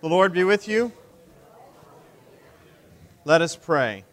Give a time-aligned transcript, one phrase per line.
[0.00, 0.92] The Lord be with you.
[3.24, 4.04] Let us pray.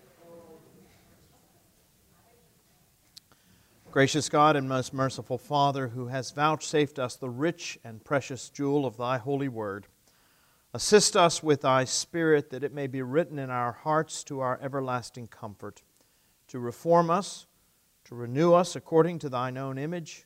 [3.91, 8.83] Gracious God and most merciful Father, who has vouchsafed us the rich and precious jewel
[8.87, 9.85] of Thy holy word,
[10.73, 14.59] assist us with Thy Spirit that it may be written in our hearts to our
[14.63, 15.83] everlasting comfort,
[16.47, 17.45] to reform us,
[18.05, 20.25] to renew us according to Thine own image,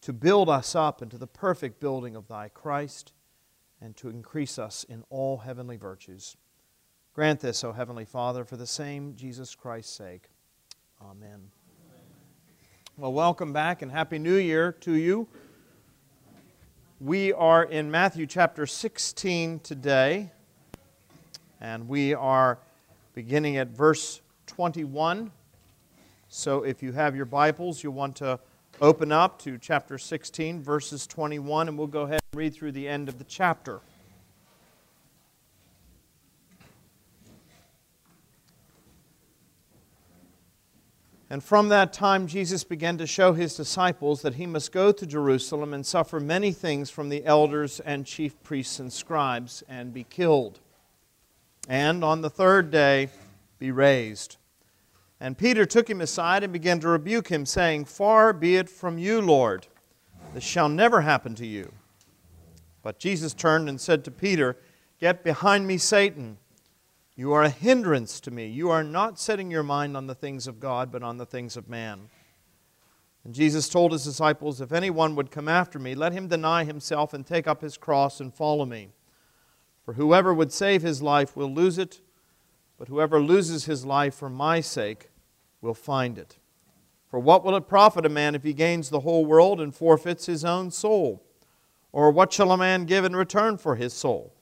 [0.00, 3.12] to build us up into the perfect building of Thy Christ,
[3.80, 6.36] and to increase us in all heavenly virtues.
[7.14, 10.28] Grant this, O Heavenly Father, for the same Jesus Christ's sake.
[11.02, 11.50] Amen.
[12.96, 15.28] Well, welcome back and Happy New Year to you.
[16.98, 20.30] We are in Matthew chapter 16 today,
[21.60, 22.58] and we are
[23.14, 25.30] beginning at verse 21.
[26.28, 28.40] So if you have your Bibles, you'll want to
[28.80, 32.88] open up to chapter 16, verses 21, and we'll go ahead and read through the
[32.88, 33.80] end of the chapter.
[41.28, 45.06] And from that time, Jesus began to show his disciples that he must go to
[45.06, 50.04] Jerusalem and suffer many things from the elders and chief priests and scribes and be
[50.04, 50.60] killed,
[51.68, 53.08] and on the third day
[53.58, 54.36] be raised.
[55.20, 58.98] And Peter took him aside and began to rebuke him, saying, Far be it from
[58.98, 59.66] you, Lord,
[60.34, 61.72] this shall never happen to you.
[62.82, 64.56] But Jesus turned and said to Peter,
[65.00, 66.38] Get behind me, Satan.
[67.14, 68.46] You are a hindrance to me.
[68.46, 71.56] You are not setting your mind on the things of God, but on the things
[71.56, 72.10] of man.
[73.24, 77.14] And Jesus told his disciples, If anyone would come after me, let him deny himself
[77.14, 78.90] and take up his cross and follow me.
[79.84, 82.00] For whoever would save his life will lose it,
[82.78, 85.10] but whoever loses his life for my sake
[85.60, 86.38] will find it.
[87.08, 90.26] For what will it profit a man if he gains the whole world and forfeits
[90.26, 91.22] his own soul?
[91.92, 94.34] Or what shall a man give in return for his soul?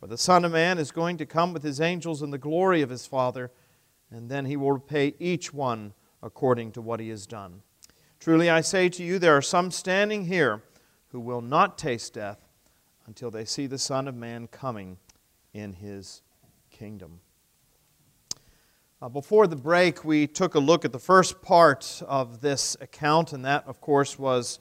[0.00, 2.82] For the Son of Man is going to come with his angels in the glory
[2.82, 3.52] of his Father,
[4.10, 7.62] and then he will repay each one according to what he has done.
[8.18, 10.62] Truly I say to you, there are some standing here
[11.08, 12.48] who will not taste death
[13.06, 14.98] until they see the Son of Man coming
[15.52, 16.22] in his
[16.70, 17.20] kingdom.
[19.04, 23.34] Uh, before the break, we took a look at the first part of this account,
[23.34, 24.60] and that, of course, was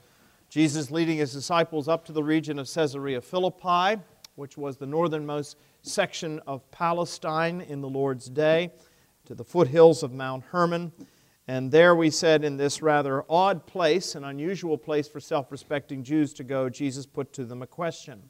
[0.49, 4.01] Jesus leading his disciples up to the region of Caesarea Philippi
[4.35, 8.73] which was the northernmost section of Palestine in the Lord's day,
[9.23, 10.91] to the foothills of Mount Hermon.
[11.47, 16.03] And there we said, in this rather odd place, an unusual place for self respecting
[16.03, 18.21] Jews to go, Jesus put to them a question.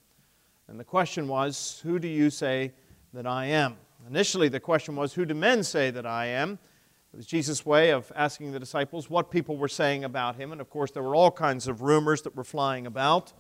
[0.68, 2.74] And the question was, Who do you say
[3.14, 3.78] that I am?
[4.10, 6.60] Initially, the question was, Who do men say that I am?
[7.14, 10.52] It was Jesus' way of asking the disciples what people were saying about him.
[10.52, 13.34] And of course, there were all kinds of rumors that were flying about.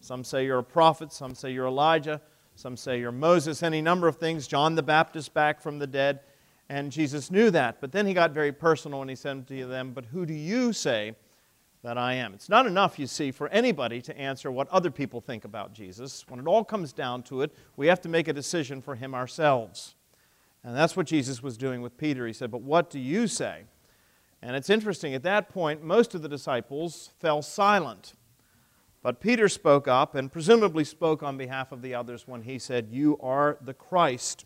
[0.00, 2.20] Some say you're a prophet, some say you're Elijah,
[2.56, 4.48] some say you're Moses, any number of things.
[4.48, 6.20] John the Baptist back from the dead.
[6.68, 7.80] And Jesus knew that.
[7.80, 10.72] But then he got very personal and he said to them, But who do you
[10.72, 11.14] say
[11.82, 12.34] that I am?
[12.34, 16.24] It's not enough, you see, for anybody to answer what other people think about Jesus.
[16.28, 19.14] When it all comes down to it, we have to make a decision for him
[19.14, 19.94] ourselves.
[20.62, 22.26] And that's what Jesus was doing with Peter.
[22.26, 23.64] He said, But what do you say?
[24.42, 28.14] And it's interesting, at that point, most of the disciples fell silent.
[29.02, 32.88] But Peter spoke up and presumably spoke on behalf of the others when he said,
[32.90, 34.44] You are the Christ,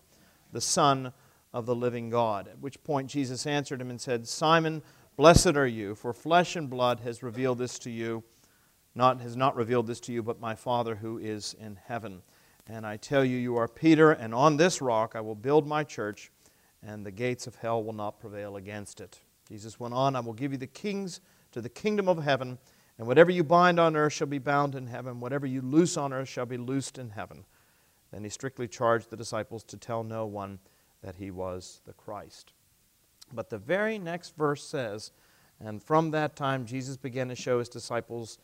[0.53, 1.13] the Son
[1.53, 2.49] of the living God.
[2.49, 4.83] At which point Jesus answered him and said, Simon,
[5.17, 8.23] blessed are you, for flesh and blood has revealed this to you,
[8.95, 12.23] not has not revealed this to you, but my Father who is in heaven.
[12.67, 15.85] And I tell you, you are Peter, and on this rock I will build my
[15.85, 16.31] church,
[16.83, 19.21] and the gates of hell will not prevail against it.
[19.49, 21.21] Jesus went on, I will give you the kings
[21.53, 22.59] to the kingdom of heaven.
[22.99, 26.13] And whatever you bind on earth shall be bound in heaven, whatever you loose on
[26.13, 27.45] earth shall be loosed in heaven.
[28.13, 30.61] Then he strictly charged the disciples to tell no one
[31.03, 32.53] that he was the Christ.
[33.33, 35.11] But the very next verse says,
[35.61, 38.39] And from that time Jesus began to show his disciples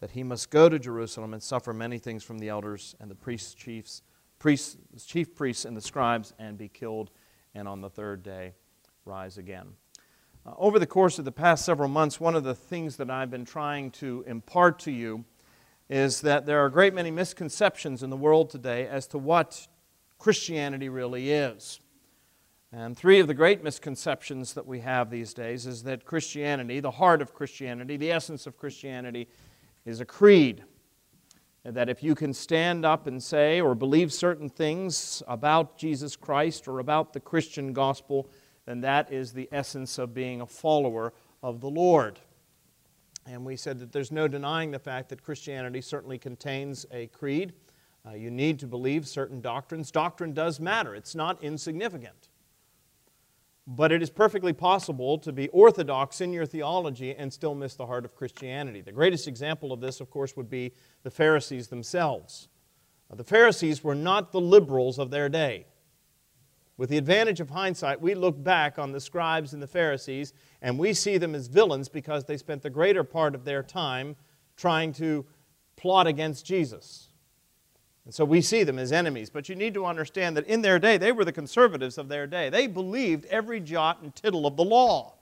[0.00, 3.14] that he must go to Jerusalem and suffer many things from the elders and the
[3.14, 4.02] priests, chiefs,
[4.38, 4.76] priests,
[5.06, 7.10] chief priests and the scribes, and be killed,
[7.54, 8.52] and on the third day
[9.04, 9.68] rise again.
[10.44, 13.30] Uh, over the course of the past several months, one of the things that I've
[13.30, 15.24] been trying to impart to you
[15.88, 19.66] is that there are a great many misconceptions in the world today as to what
[20.18, 21.80] Christianity really is.
[22.72, 26.90] And three of the great misconceptions that we have these days is that Christianity, the
[26.90, 29.28] heart of Christianity, the essence of Christianity,
[29.86, 30.64] is a creed.
[31.64, 36.68] That if you can stand up and say or believe certain things about Jesus Christ
[36.68, 38.28] or about the Christian gospel,
[38.66, 42.20] then that is the essence of being a follower of the Lord.
[43.26, 47.52] And we said that there's no denying the fact that Christianity certainly contains a creed,
[48.06, 49.90] Uh, you need to believe certain doctrines.
[49.90, 52.28] Doctrine does matter, it's not insignificant.
[53.66, 57.86] But it is perfectly possible to be orthodox in your theology and still miss the
[57.86, 58.80] heart of Christianity.
[58.80, 60.72] The greatest example of this, of course, would be
[61.02, 62.48] the Pharisees themselves.
[63.12, 65.66] The Pharisees were not the liberals of their day.
[66.76, 70.78] With the advantage of hindsight, we look back on the scribes and the Pharisees and
[70.78, 74.16] we see them as villains because they spent the greater part of their time
[74.56, 75.24] trying to
[75.76, 77.08] plot against Jesus.
[78.06, 79.30] And so we see them as enemies.
[79.30, 82.26] But you need to understand that in their day, they were the conservatives of their
[82.26, 82.48] day.
[82.48, 85.14] They believed every jot and tittle of the law.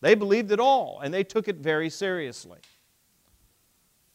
[0.00, 2.58] They believed it all, and they took it very seriously.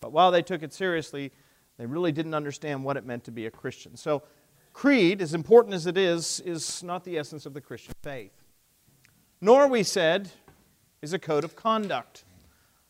[0.02, 1.32] But while they took it seriously,
[1.78, 3.96] they really didn't understand what it meant to be a Christian.
[3.96, 4.24] So
[4.74, 8.34] creed, as important as it is, is not the essence of the Christian faith.
[9.40, 10.32] Nor, we said,
[11.02, 12.24] is a code of conduct.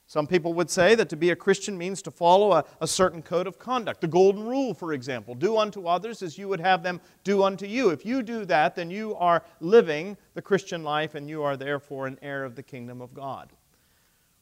[0.10, 3.22] Some people would say that to be a Christian means to follow a, a, certain
[3.22, 4.02] code of conduct.
[4.02, 7.68] The golden rule, for example do unto others as you would have them do unto
[7.68, 7.92] you.
[7.92, 12.08] If you do that, then you are living the Christian life and you are therefore
[12.08, 13.52] an heir of the kingdom of God.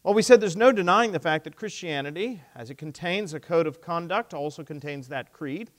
[0.03, 3.67] Well, we said there's no denying the fact that Christianity, as it contains a code
[3.67, 5.69] of conduct, also contains that creed.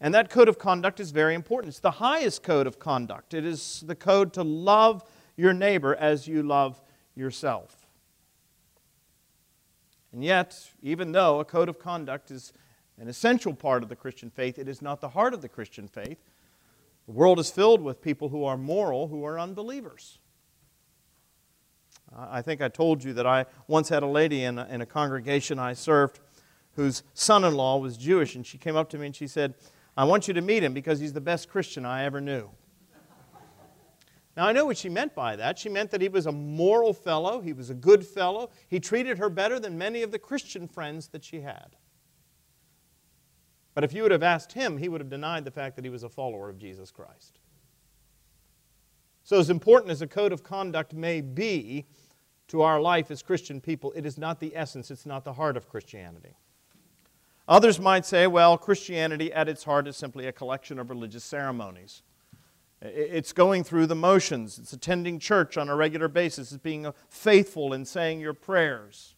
[0.00, 1.70] And that code of conduct is very important.
[1.70, 3.34] It's the highest code of conduct.
[3.34, 5.04] It is the code to love
[5.36, 6.80] your neighbor as you love
[7.14, 7.83] yourself.
[10.14, 12.52] And yet, even though a code of conduct is
[13.00, 15.88] an essential part of the Christian faith, it is not the heart of the Christian
[15.88, 16.18] faith.
[17.06, 20.20] The world is filled with people who are moral who are unbelievers.
[22.16, 24.86] I think I told you that I once had a lady in a, in a
[24.86, 26.20] congregation I served
[26.76, 29.54] whose son in law was Jewish, and she came up to me and she said,
[29.96, 32.50] I want you to meet him because he's the best Christian I ever knew.
[34.36, 35.58] Now, I know what she meant by that.
[35.58, 38.50] She meant that he was a moral fellow, he was a good fellow.
[38.68, 41.76] He treated her better than many of the Christian friends that she had.
[43.74, 45.90] But if you would have asked him, he would have denied the fact that he
[45.90, 47.38] was a follower of Jesus Christ.
[49.24, 51.86] So, as important as a code of conduct may be
[52.48, 55.56] to our life as Christian people, it is not the essence, it's not the heart
[55.56, 56.36] of Christianity.
[57.48, 62.02] Others might say, well, Christianity at its heart is simply a collection of religious ceremonies.
[62.84, 67.72] It's going through the motions, it's attending church on a regular basis, it's being faithful
[67.72, 69.14] in saying your prayers.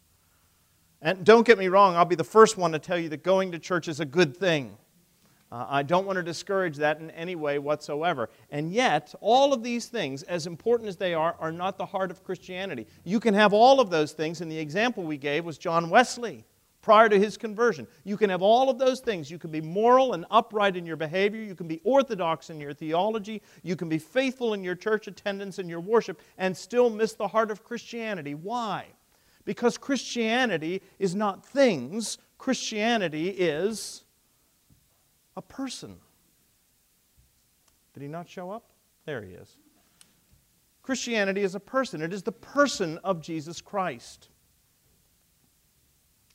[1.03, 3.53] And don't get me wrong, I'll be the first one to tell you that going
[3.53, 4.77] to church is a good thing.
[5.51, 8.31] Uh, I don't want to discourage that in any way whatsoever.
[8.51, 12.11] And yet, all of these things, as important as they are, are not the heart
[12.11, 12.87] of Christianity.
[13.05, 16.45] You can have all of those things, and the example we gave was John Wesley
[16.87, 17.85] prior to his conversion.
[18.05, 19.29] You can have all of those things.
[19.29, 21.43] You can be moral and upright in your behavior.
[21.43, 23.43] You can be orthodox in your theology.
[23.65, 27.27] You can be faithful in your church attendance and your worship and still miss the
[27.27, 28.37] heart of Christianity.
[28.37, 28.87] Why?
[29.45, 34.05] Because Christianity is not things, Christianity is
[35.37, 35.97] a person.
[37.95, 38.71] Did he not show up?
[39.07, 39.57] There he is.
[40.85, 44.29] Christianity is a person, it is the person of Jesus Christ.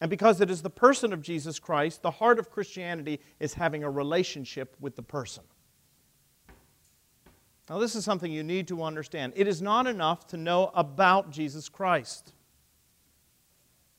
[0.02, 3.84] And because it is the person of Jesus Christ, the heart of Christianity is having
[3.84, 5.44] a relationship with the person.
[7.70, 9.34] Now, this is something you need to understand.
[9.36, 12.34] It is not enough to know about Jesus Christ.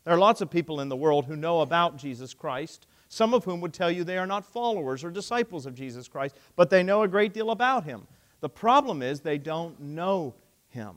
[0.05, 3.45] There are lots of people in the world who know about Jesus Christ, some of
[3.45, 6.83] whom would tell you they are not followers or disciples of Jesus Christ, but they
[6.83, 8.09] know a great deal about him.
[8.41, 10.35] The problem is they don't know
[10.69, 10.97] him.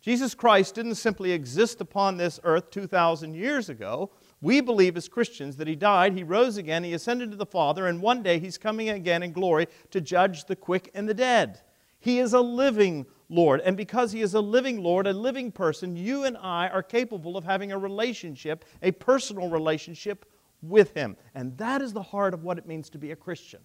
[0.00, 4.10] Jesus Christ didn't simply exist upon this earth 2,000 years ago.
[4.40, 7.86] We believe as Christians that He died, He rose again, He ascended to the Father,
[7.86, 11.60] and one day He's coming again in glory to judge the quick and the dead.
[11.98, 13.60] He is a living Lord.
[13.60, 17.36] And because He is a living Lord, a living person, you and I are capable
[17.36, 20.24] of having a relationship, a personal relationship
[20.62, 21.16] with Him.
[21.34, 23.60] And that is the heart of what it means to be a Christian.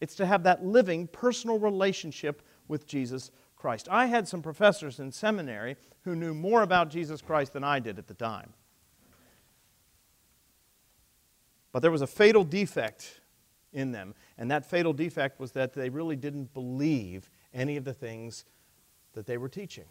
[0.00, 3.88] It's to have that living, personal relationship with Jesus Christ.
[3.90, 7.98] I had some professors in seminary who knew more about Jesus Christ than I did
[7.98, 8.52] at the time.
[11.72, 13.20] But there was a fatal defect
[13.72, 17.92] in them, and that fatal defect was that they really didn't believe any of the
[17.92, 18.44] things
[19.12, 19.84] that they were teaching.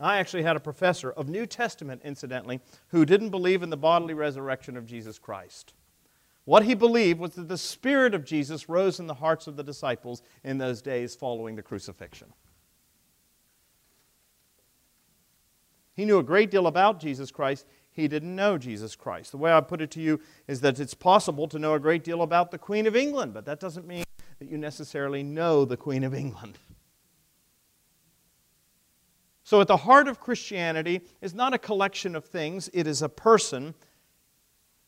[0.00, 4.14] I actually had a professor of New Testament, incidentally, who didn't believe in the bodily
[4.14, 5.74] resurrection of Jesus Christ.
[6.44, 9.62] What he believed was that the Spirit of Jesus rose in the hearts of the
[9.62, 12.32] disciples in those days following the crucifixion.
[15.94, 17.66] He knew a great deal about Jesus Christ.
[17.90, 19.32] He didn't know Jesus Christ.
[19.32, 22.04] The way I put it to you is that it's possible to know a great
[22.04, 24.04] deal about the Queen of England, but that doesn't mean
[24.38, 26.58] that you necessarily know the Queen of England.
[29.42, 33.08] So, at the heart of Christianity is not a collection of things, it is a
[33.08, 33.74] person.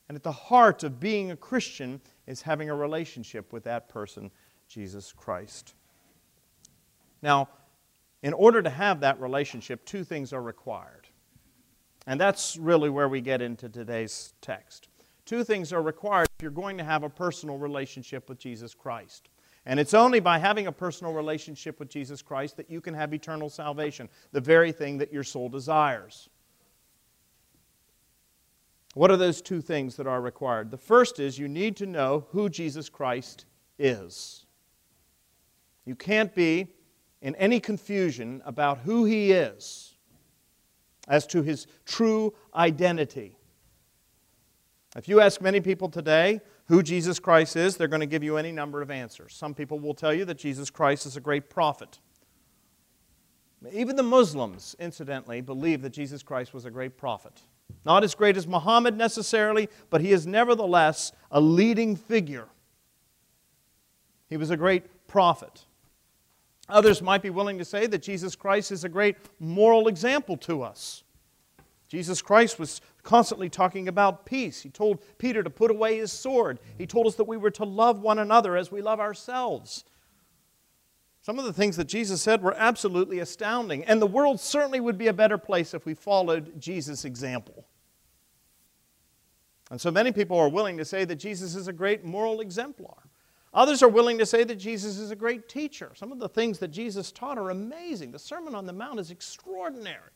[0.08, 4.30] And at the heart of being a Christian is having a relationship with that person,
[4.68, 5.74] Jesus Christ.
[7.22, 7.48] Now,
[8.22, 11.08] in order to have that relationship, two things are required.
[12.06, 14.88] And that's really where we get into today's text.
[15.24, 19.28] Two things are required if you're going to have a personal relationship with Jesus Christ.
[19.66, 23.14] And it's only by having a personal relationship with Jesus Christ that you can have
[23.14, 26.28] eternal salvation, the very thing that your soul desires.
[28.94, 30.70] What are those two things that are required?
[30.70, 33.46] The first is you need to know who Jesus Christ
[33.78, 34.44] is.
[35.84, 36.68] You can't be
[37.22, 39.94] in any confusion about who he is
[41.08, 43.38] as to his true identity.
[44.96, 48.36] If you ask many people today who Jesus Christ is, they're going to give you
[48.36, 49.34] any number of answers.
[49.34, 52.00] Some people will tell you that Jesus Christ is a great prophet.
[53.72, 57.40] Even the Muslims, incidentally, believe that Jesus Christ was a great prophet.
[57.84, 62.48] Not as great as Muhammad necessarily, but he is nevertheless a leading figure.
[64.28, 65.64] He was a great prophet.
[66.68, 70.62] Others might be willing to say that Jesus Christ is a great moral example to
[70.62, 71.02] us.
[71.88, 74.62] Jesus Christ was constantly talking about peace.
[74.62, 76.58] He told Peter to put away his sword.
[76.78, 79.84] He told us that we were to love one another as we love ourselves.
[81.20, 84.98] Some of the things that Jesus said were absolutely astounding, and the world certainly would
[84.98, 87.66] be a better place if we followed Jesus' example.
[89.70, 93.04] And so many people are willing to say that Jesus is a great moral exemplar.
[93.54, 95.92] Others are willing to say that Jesus is a great teacher.
[95.94, 98.10] Some of the things that Jesus taught are amazing.
[98.10, 100.12] The Sermon on the Mount is extraordinary.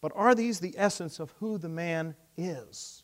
[0.00, 3.02] But are these the essence of who the man is?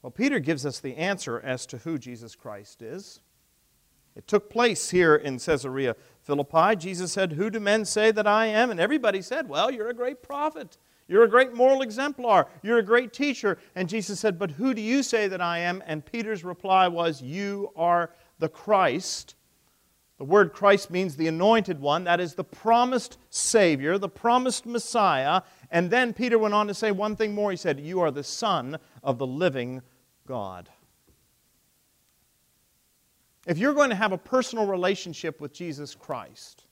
[0.00, 3.20] Well, Peter gives us the answer as to who Jesus Christ is.
[4.14, 6.76] It took place here in Caesarea Philippi.
[6.76, 8.70] Jesus said, Who do men say that I am?
[8.70, 10.78] And everybody said, Well, you're a great prophet.
[11.08, 12.46] You're a great moral exemplar.
[12.62, 13.58] You're a great teacher.
[13.74, 15.82] And Jesus said, But who do you say that I am?
[15.86, 19.34] And Peter's reply was, You are the Christ.
[20.18, 25.42] The word Christ means the anointed one, that is the promised Savior, the promised Messiah.
[25.70, 27.52] And then Peter went on to say one thing more.
[27.52, 29.80] He said, You are the Son of the living
[30.26, 30.68] God.
[33.46, 36.64] If you're going to have a personal relationship with Jesus Christ,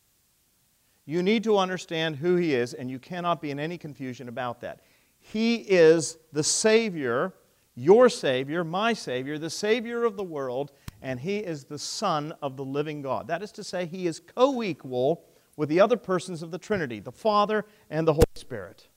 [1.07, 4.61] you need to understand who He is, and you cannot be in any confusion about
[4.61, 4.81] that.
[5.19, 7.33] He is the Savior,
[7.75, 12.57] your Savior, my Savior, the Savior of the world, and He is the Son of
[12.57, 13.29] the living God.
[13.29, 15.25] That is to say, He is co equal
[15.57, 18.89] with the other persons of the Trinity, the Father and the Holy Spirit.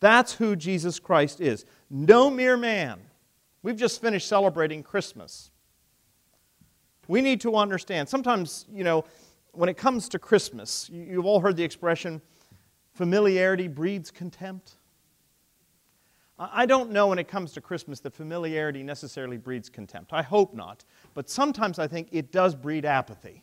[0.00, 1.64] That's who Jesus Christ is.
[1.88, 3.00] No mere man.
[3.62, 5.50] We've just finished celebrating Christmas.
[7.08, 8.08] We need to understand.
[8.08, 9.04] Sometimes, you know,
[9.56, 12.20] when it comes to Christmas, you've all heard the expression
[12.92, 14.76] familiarity breeds contempt.
[16.38, 20.12] I don't know when it comes to Christmas that familiarity necessarily breeds contempt.
[20.12, 20.84] I hope not.
[21.14, 23.42] But sometimes I think it does breed apathy.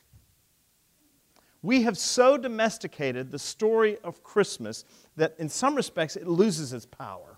[1.63, 6.86] We have so domesticated the story of Christmas that in some respects it loses its
[6.86, 7.32] power.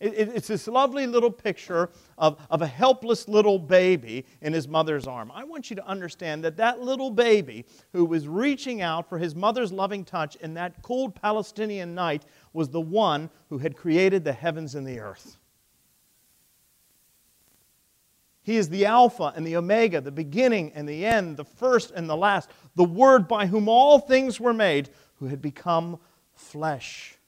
[0.00, 4.66] It, it, it's this lovely little picture of, of a helpless little baby in his
[4.66, 5.30] mother's arm.
[5.34, 9.34] I want you to understand that that little baby who was reaching out for his
[9.34, 14.32] mother's loving touch in that cold Palestinian night was the one who had created the
[14.32, 15.36] heavens and the earth.
[18.42, 22.08] He is the Alpha and the Omega, the beginning and the end, the first and
[22.08, 25.98] the last, the Word by whom all things were made, who had become
[26.32, 27.18] flesh.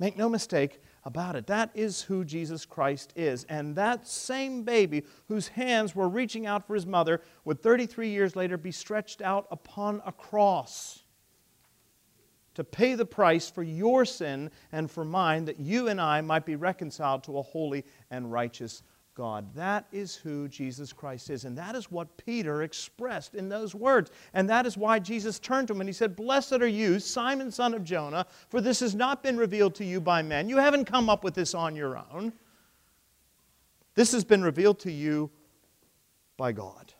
[0.00, 1.46] Make no mistake about it.
[1.46, 3.44] That is who Jesus Christ is.
[3.44, 8.34] And that same baby whose hands were reaching out for his mother would 33 years
[8.34, 11.02] later be stretched out upon a cross
[12.54, 16.46] to pay the price for your sin and for mine, that you and I might
[16.46, 18.82] be reconciled to a holy and righteous
[19.20, 19.54] God.
[19.54, 21.44] That is who Jesus Christ is.
[21.44, 24.10] And that is what Peter expressed in those words.
[24.32, 27.52] And that is why Jesus turned to him and he said, Blessed are you, Simon,
[27.52, 30.48] son of Jonah, for this has not been revealed to you by men.
[30.48, 32.32] You haven't come up with this on your own.
[33.94, 35.30] This has been revealed to you
[36.38, 36.94] by God.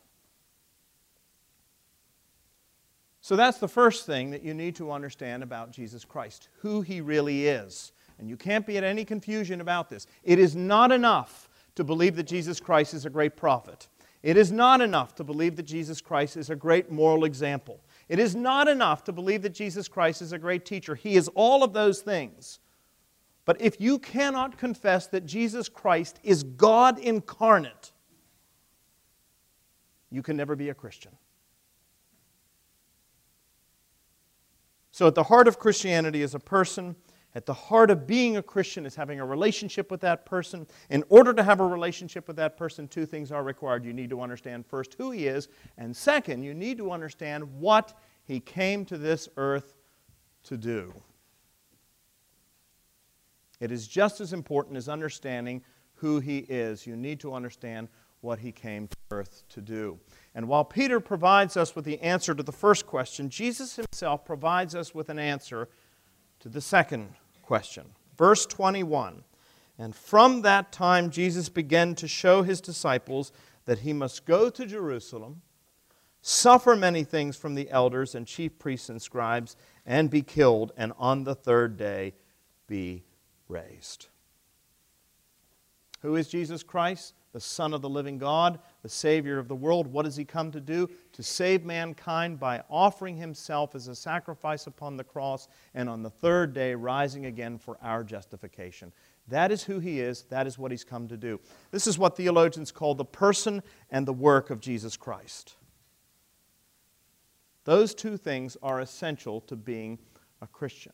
[3.23, 7.01] So that's the first thing that you need to understand about Jesus Christ, who he
[7.01, 7.93] really is.
[8.19, 10.07] And you can't be at any confusion about this.
[10.23, 11.49] It is not enough
[11.81, 13.89] to believe that Jesus Christ is a great prophet.
[14.23, 17.81] It is not enough to believe that Jesus Christ is a great moral example.
[18.07, 20.95] It is not enough to believe that Jesus Christ is a great teacher.
[20.95, 22.59] He is all of those things.
[23.47, 27.93] But if you cannot confess that Jesus Christ is God incarnate,
[30.11, 31.13] you can never be a Christian.
[34.93, 36.95] So, at the heart of Christianity is a person.
[37.35, 40.67] At the heart of being a Christian is having a relationship with that person.
[40.89, 43.85] In order to have a relationship with that person, two things are required.
[43.85, 47.97] You need to understand first who he is, and second, you need to understand what
[48.25, 49.77] he came to this earth
[50.45, 50.93] to do.
[53.61, 55.63] It is just as important as understanding
[55.95, 56.87] who he is.
[56.87, 57.89] You need to understand
[58.23, 59.99] what he came to earth to do.
[60.35, 64.75] And while Peter provides us with the answer to the first question, Jesus himself provides
[64.75, 65.69] us with an answer
[66.41, 67.15] to the second
[67.51, 67.91] question.
[68.17, 69.25] Verse 21
[69.77, 73.33] And from that time, Jesus began to show his disciples
[73.65, 75.43] that he must go to Jerusalem,
[76.23, 80.93] suffer many things from the elders and chief priests and scribes, and be killed, and
[80.97, 82.15] on the third day
[82.69, 83.03] be
[83.49, 84.07] raised.
[86.03, 87.15] Who is Jesus Christ?
[87.33, 89.87] The Son of the living God, the Savior of the world.
[89.87, 90.91] What does He come to do?
[91.13, 96.11] To save mankind by offering Himself as a sacrifice upon the cross, and on the
[96.11, 98.93] third day rising again for our justification.
[99.29, 100.23] That is who He is.
[100.25, 101.39] That is what He's come to do.
[101.71, 105.55] This is what theologians call the person and the work of Jesus Christ.
[107.65, 109.99] Those two things are essential to being
[110.43, 110.93] a Christian.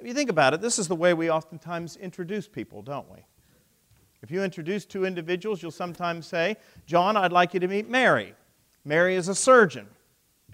[0.00, 3.18] If you think about it, this is the way we oftentimes introduce people, don't we?
[4.22, 8.34] If you introduce two individuals, you'll sometimes say, John, I'd like you to meet Mary.
[8.84, 9.86] Mary is a surgeon.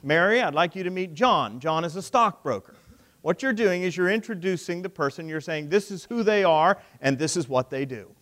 [0.03, 1.59] Mary, I'd like you to meet John.
[1.59, 2.75] John is a stockbroker.
[3.23, 6.79] What you're doing is you're introducing the person, you're saying, this is who they are,
[7.01, 8.15] and this is what they do.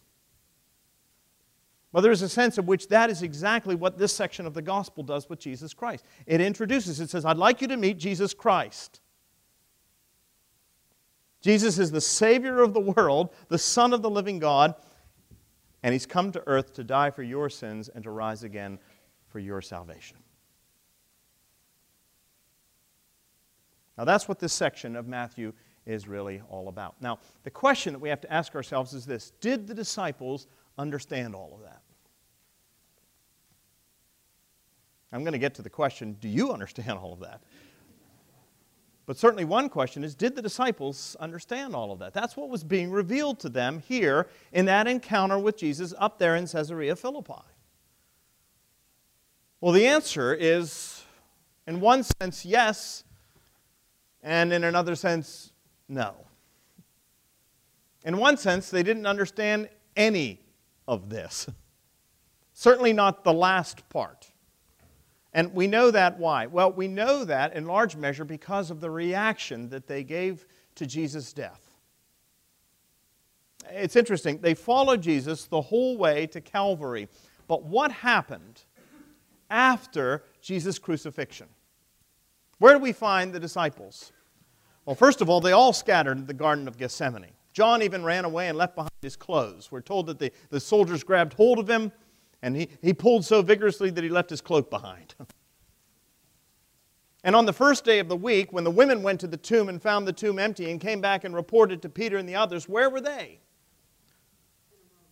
[1.93, 5.05] Well, there's a sense in which that is exactly what this section of the gospel
[5.05, 6.05] does with Jesus Christ.
[6.27, 9.01] It introduces, it says, I'd like you to meet Jesus Christ.
[11.43, 14.75] Jesus is the Savior of the world, the Son of the living God,
[15.85, 18.79] and He's come to earth to die for your sins and to rise again
[19.29, 20.17] for your salvation.
[23.99, 25.53] Now, that's what this section of Matthew
[25.87, 26.95] is really all about.
[27.03, 30.47] Now, the question that we have to ask ourselves is this Did the disciples
[30.79, 31.83] understand all of that?
[35.13, 37.43] I'm going to get to the question do you understand all of that?
[39.07, 42.15] But certainly, one question is did the disciples understand all of that?
[42.15, 46.37] That's what was being revealed to them here in that encounter with Jesus up there
[46.37, 47.43] in Caesarea Philippi.
[49.61, 51.03] Well, the answer is,
[51.67, 53.05] in one sense, yes,
[54.23, 55.53] and in another sense,
[55.89, 56.15] no.
[58.05, 60.41] In one sense, they didn't understand any
[60.89, 61.49] of this,
[62.55, 64.31] certainly not the last part.
[65.35, 66.47] And we know that why?
[66.47, 70.87] Well, we know that in large measure because of the reaction that they gave to
[70.87, 71.61] Jesus' death.
[73.71, 74.39] It's interesting.
[74.39, 77.09] They followed Jesus the whole way to Calvary.
[77.49, 78.63] But what happened
[79.51, 81.49] after Jesus' crucifixion?
[82.59, 84.13] Where do we find the disciples?
[84.85, 87.33] Well, first of all, they all scattered in the Garden of Gethsemane.
[87.53, 89.71] John even ran away and left behind his clothes.
[89.73, 91.91] We're told that the, the soldiers grabbed hold of him
[92.45, 95.15] and he, he pulled so vigorously that he left his cloak behind.
[97.25, 99.71] and on the first day of the week, when the women went to the tomb
[99.71, 102.69] and found the tomb empty and came back and reported to Peter and the others,
[102.69, 103.41] where were they?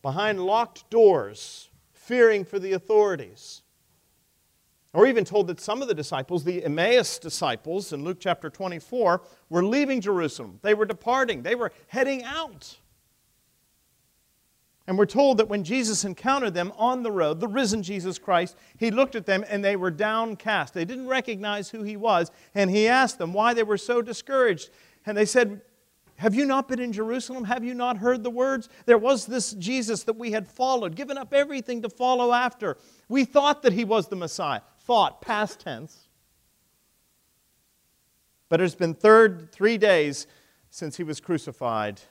[0.02, 3.62] Behind locked doors, fearing for the authorities.
[4.92, 9.22] Or even told that some of the disciples, the Emmaus disciples in Luke chapter 24,
[9.48, 10.58] were leaving Jerusalem.
[10.60, 12.76] They were departing, they were heading out.
[14.92, 18.58] And we're told that when Jesus encountered them on the road, the risen Jesus Christ,
[18.76, 20.74] he looked at them and they were downcast.
[20.74, 22.30] They didn't recognize who he was.
[22.54, 24.68] And he asked them why they were so discouraged.
[25.06, 25.62] And they said,
[26.16, 27.44] Have you not been in Jerusalem?
[27.44, 28.68] Have you not heard the words?
[28.84, 32.76] There was this Jesus that we had followed, given up everything to follow after.
[33.08, 34.60] We thought that he was the Messiah.
[34.80, 36.06] Thought, past tense.
[38.50, 40.26] But it's been third, three days
[40.68, 42.02] since he was crucified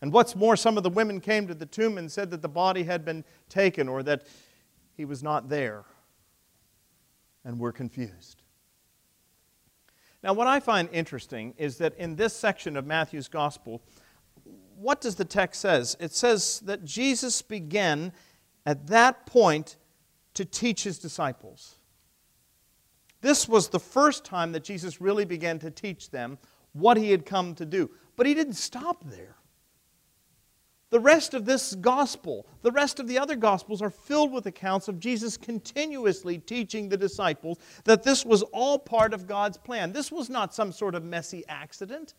[0.00, 2.48] and what's more, some of the women came to the tomb and said that the
[2.48, 4.26] body had been taken or that
[4.94, 5.84] he was not there
[7.44, 8.42] and were confused.
[10.22, 13.82] Now, what I find interesting is that in this section of Matthew's gospel,
[14.76, 15.96] what does the text says?
[16.00, 18.12] It says that Jesus began
[18.66, 19.76] at that point
[20.34, 21.76] to teach his disciples.
[23.22, 26.38] This was the first time that Jesus really began to teach them
[26.72, 27.90] what he had come to do.
[28.16, 29.36] But he didn't stop there.
[30.90, 34.86] The rest of this gospel, the rest of the other gospels are filled with accounts
[34.86, 39.92] of Jesus continuously teaching the disciples that this was all part of God's plan.
[39.92, 42.14] This was not some sort of messy accident.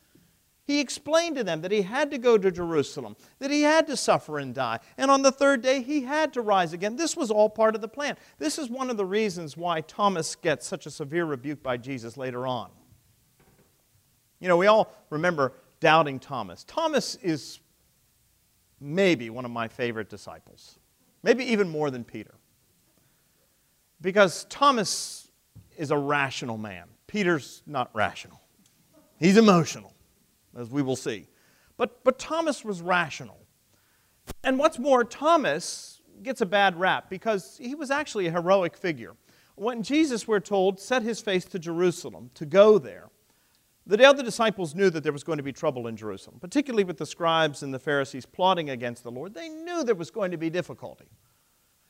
[0.66, 3.96] He explained to them that he had to go to Jerusalem, that he had to
[3.96, 6.98] suffer and die, and on the third day he had to rise again.
[6.98, 8.18] This was all part of the plan.
[8.38, 12.18] This is one of the reasons why Thomas gets such a severe rebuke by Jesus
[12.18, 12.70] later on.
[14.42, 16.66] You know, we all remember doubting Thomas.
[16.66, 17.62] Thomas is
[18.80, 20.80] maybe one of my favorite disciples,
[21.24, 22.36] maybe even more than Peter.
[24.02, 25.30] Because Thomas
[25.78, 26.86] is a rational man.
[27.08, 28.42] Peter's not rational,
[29.20, 29.94] he's emotional,
[30.58, 31.28] as we will see.
[31.78, 33.38] But, but Thomas was rational.
[34.44, 39.16] And what's more, Thomas gets a bad rap because he was actually a heroic figure.
[39.56, 43.10] When Jesus, we're told, set his face to Jerusalem to go there,
[43.96, 46.98] the other disciples knew that there was going to be trouble in Jerusalem, particularly with
[46.98, 49.34] the scribes and the Pharisees plotting against the Lord.
[49.34, 51.06] They knew there was going to be difficulty.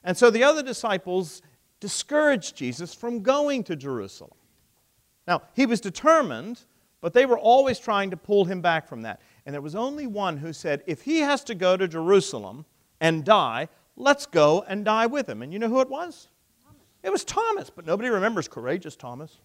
[0.03, 1.41] And so the other disciples
[1.79, 4.37] discouraged Jesus from going to Jerusalem.
[5.27, 6.61] Now, he was determined,
[7.01, 9.21] but they were always trying to pull him back from that.
[9.45, 12.65] And there was only one who said, if he has to go to Jerusalem
[13.01, 15.41] and die, let's go and die with him.
[15.41, 16.27] And you know who it was?
[17.03, 19.39] It was Thomas, but nobody remembers courageous Thomas.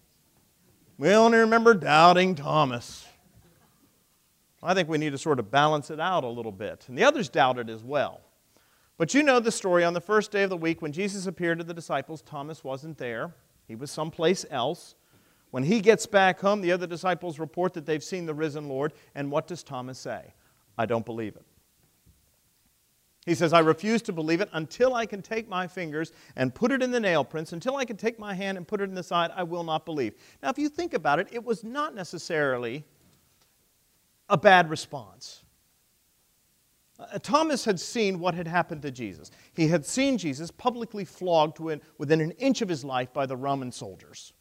[0.98, 3.07] We only remember doubting Thomas.
[4.62, 6.85] I think we need to sort of balance it out a little bit.
[6.88, 8.20] And the others doubted as well.
[8.96, 9.83] But you know the story.
[9.83, 12.98] On the first day of the week, when Jesus appeared to the disciples, Thomas wasn't
[12.98, 13.35] there,
[13.66, 14.94] he was someplace else.
[15.50, 18.92] When he gets back home, the other disciples report that they've seen the risen Lord.
[19.14, 20.35] And what does Thomas say?
[20.78, 21.44] I don't believe it.
[23.24, 26.72] He says, I refuse to believe it until I can take my fingers and put
[26.72, 27.52] it in the nail prints.
[27.52, 29.85] Until I can take my hand and put it in the side, I will not
[29.85, 30.14] believe.
[30.42, 32.85] Now, if you think about it, it was not necessarily
[34.28, 35.44] a bad response.
[36.98, 39.30] Uh, Thomas had seen what had happened to Jesus.
[39.54, 41.58] He had seen Jesus publicly flogged
[41.98, 44.32] within an inch of his life by the Roman soldiers.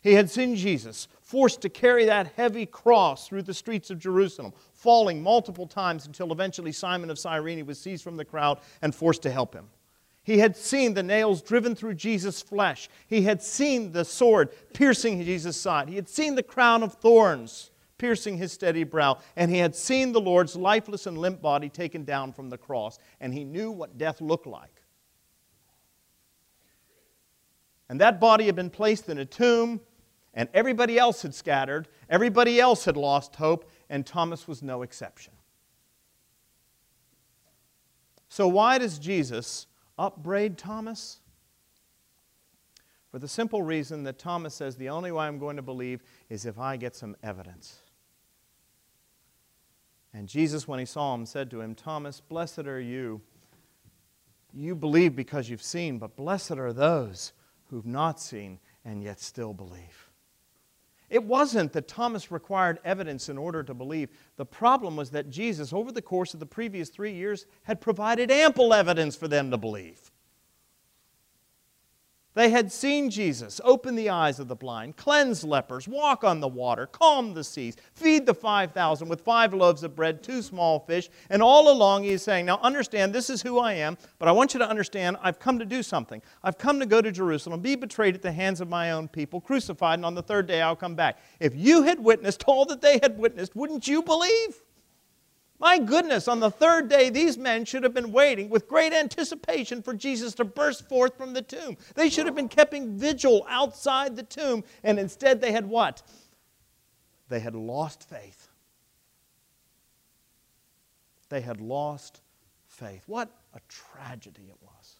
[0.00, 4.50] He had seen Jesus forced to carry that heavy cross through the streets of Jerusalem,
[4.72, 9.20] falling multiple times until eventually Simon of Cyrene was seized from the crowd and forced
[9.24, 9.68] to help him.
[10.22, 12.88] He had seen the nails driven through Jesus' flesh.
[13.06, 15.90] He had seen the sword piercing Jesus' side.
[15.90, 19.18] He had seen the crown of thorns piercing his steady brow.
[19.36, 22.98] And he had seen the Lord's lifeless and limp body taken down from the cross.
[23.20, 24.82] And he knew what death looked like.
[27.90, 29.82] And that body had been placed in a tomb
[30.34, 35.32] and everybody else had scattered, everybody else had lost hope, and Thomas was no exception.
[38.28, 39.66] So, why does Jesus
[39.98, 41.20] upbraid Thomas?
[43.10, 46.44] For the simple reason that Thomas says, The only way I'm going to believe is
[46.44, 47.80] if I get some evidence.
[50.12, 53.20] And Jesus, when he saw him, said to him, Thomas, blessed are you.
[54.52, 57.32] You believe because you've seen, but blessed are those
[57.70, 60.07] who've not seen and yet still believe.
[61.10, 64.10] It wasn't that Thomas required evidence in order to believe.
[64.36, 68.30] The problem was that Jesus, over the course of the previous three years, had provided
[68.30, 70.07] ample evidence for them to believe.
[72.38, 76.46] They had seen Jesus open the eyes of the blind, cleanse lepers, walk on the
[76.46, 81.10] water, calm the seas, feed the 5,000 with five loaves of bread, two small fish.
[81.30, 84.54] And all along he's saying, Now understand, this is who I am, but I want
[84.54, 86.22] you to understand I've come to do something.
[86.44, 89.40] I've come to go to Jerusalem, be betrayed at the hands of my own people,
[89.40, 91.18] crucified, and on the third day I'll come back.
[91.40, 94.62] If you had witnessed all that they had witnessed, wouldn't you believe?
[95.60, 99.82] My goodness, on the third day, these men should have been waiting with great anticipation
[99.82, 101.76] for Jesus to burst forth from the tomb.
[101.94, 106.02] They should have been keeping vigil outside the tomb, and instead they had what?
[107.28, 108.48] They had lost faith.
[111.28, 112.20] They had lost
[112.68, 113.02] faith.
[113.06, 114.96] What a tragedy it was.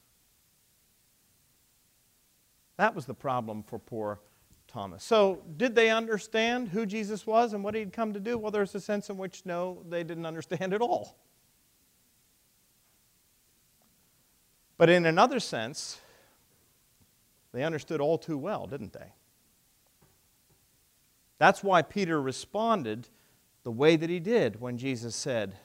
[2.76, 4.20] That was the problem for poor
[4.68, 5.02] Thomas.
[5.02, 8.38] So, did they understand who Jesus was and what he'd come to do?
[8.38, 11.16] Well, there's a sense in which no, they didn't understand at all.
[14.76, 16.00] But in another sense,
[17.52, 19.12] they understood all too well, didn't they?
[21.38, 23.08] That's why Peter responded
[23.64, 25.56] the way that he did when Jesus said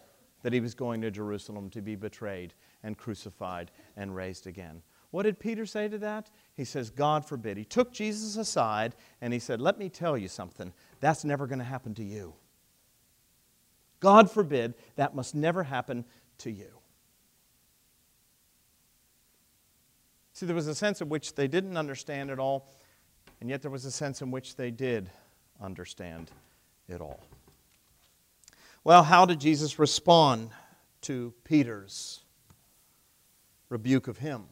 [0.41, 4.81] that he was going to Jerusalem to be betrayed and crucified and raised again.
[5.11, 6.29] What did Peter say to that?
[6.55, 7.57] He says, God forbid.
[7.57, 10.71] He took Jesus aside and he said, Let me tell you something.
[10.99, 12.33] That's never going to happen to you.
[13.99, 16.05] God forbid, that must never happen
[16.39, 16.67] to you.
[20.33, 22.67] See, there was a sense in which they didn't understand it all,
[23.39, 25.09] and yet there was a sense in which they did
[25.61, 26.31] understand
[26.89, 27.21] it all.
[28.83, 30.49] Well, how did Jesus respond
[31.01, 32.23] to Peter's
[33.69, 34.43] rebuke of him?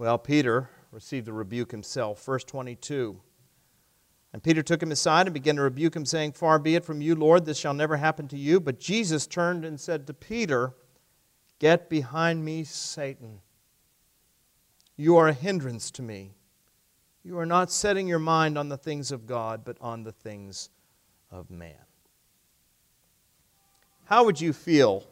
[0.00, 2.24] Well, Peter received the rebuke himself.
[2.24, 3.20] Verse 22.
[4.32, 7.02] And Peter took him aside and began to rebuke him, saying, Far be it from
[7.02, 8.60] you, Lord, this shall never happen to you.
[8.60, 10.72] But Jesus turned and said to Peter,
[11.58, 13.42] Get behind me, Satan.
[14.96, 16.32] You are a hindrance to me,
[17.22, 20.70] You are not setting your mind on the things of God, but on the things
[21.30, 21.74] of man.
[24.04, 25.09] How would you feel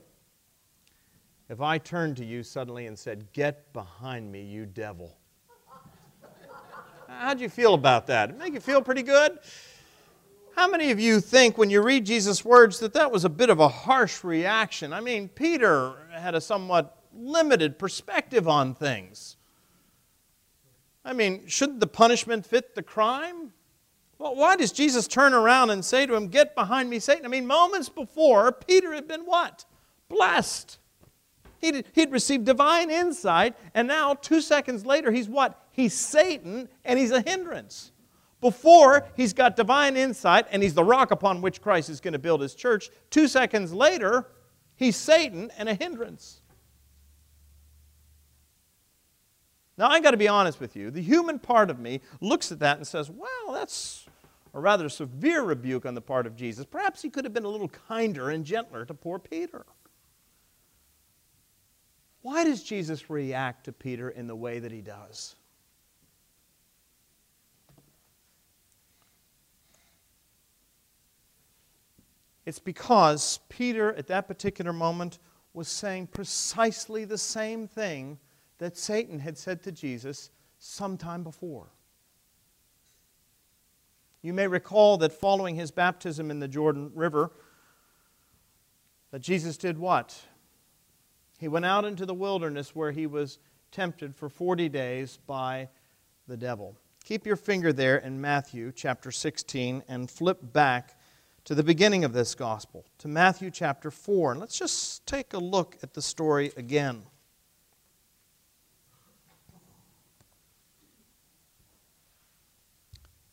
[1.49, 5.17] if I turned to you suddenly and said, Get behind me, you devil?
[7.09, 8.31] How'd you feel about that?
[8.31, 9.39] It make you feel pretty good?
[10.55, 13.49] How many of you think when you read Jesus' words that that was a bit
[13.49, 14.93] of a harsh reaction?
[14.93, 19.37] I mean, Peter had a somewhat limited perspective on things.
[21.05, 23.53] I mean, shouldn't the punishment fit the crime?
[24.19, 27.25] Well, why does Jesus turn around and say to him, Get behind me, Satan?
[27.25, 29.65] I mean, moments before, Peter had been what?
[30.09, 30.79] Blessed.
[31.59, 35.61] He'd, he'd received divine insight, and now, two seconds later, he's what?
[35.71, 37.93] He's Satan, and he's a hindrance.
[38.41, 42.19] Before, he's got divine insight, and he's the rock upon which Christ is going to
[42.19, 42.91] build his church.
[43.11, 44.29] Two seconds later,
[44.77, 46.41] he's Satan and a hindrance.
[49.77, 50.91] Now, I got to be honest with you.
[50.91, 54.07] The human part of me looks at that and says, well, that's
[54.55, 56.65] a rather severe rebuke on the part of Jesus.
[56.65, 59.67] Perhaps he could have been a little kinder and gentler to poor Peter.
[62.23, 65.37] Why does Jesus react to Peter in the way that he does?
[72.45, 75.19] It's because Peter, at that particular moment,
[75.53, 78.19] was saying precisely the same thing
[78.57, 81.69] that Satan had said to Jesus sometime before.
[84.23, 87.31] You may recall that following his baptism in the Jordan River,
[89.11, 90.19] that Jesus did what?
[91.39, 93.39] He went out into the wilderness where he was
[93.71, 95.69] tempted for 40 days by
[96.27, 96.77] the devil.
[97.05, 100.99] Keep your finger there in Matthew chapter 16 and flip back
[101.45, 104.33] to the beginning of this gospel, to Matthew chapter 4.
[104.33, 107.05] And let's just take a look at the story again.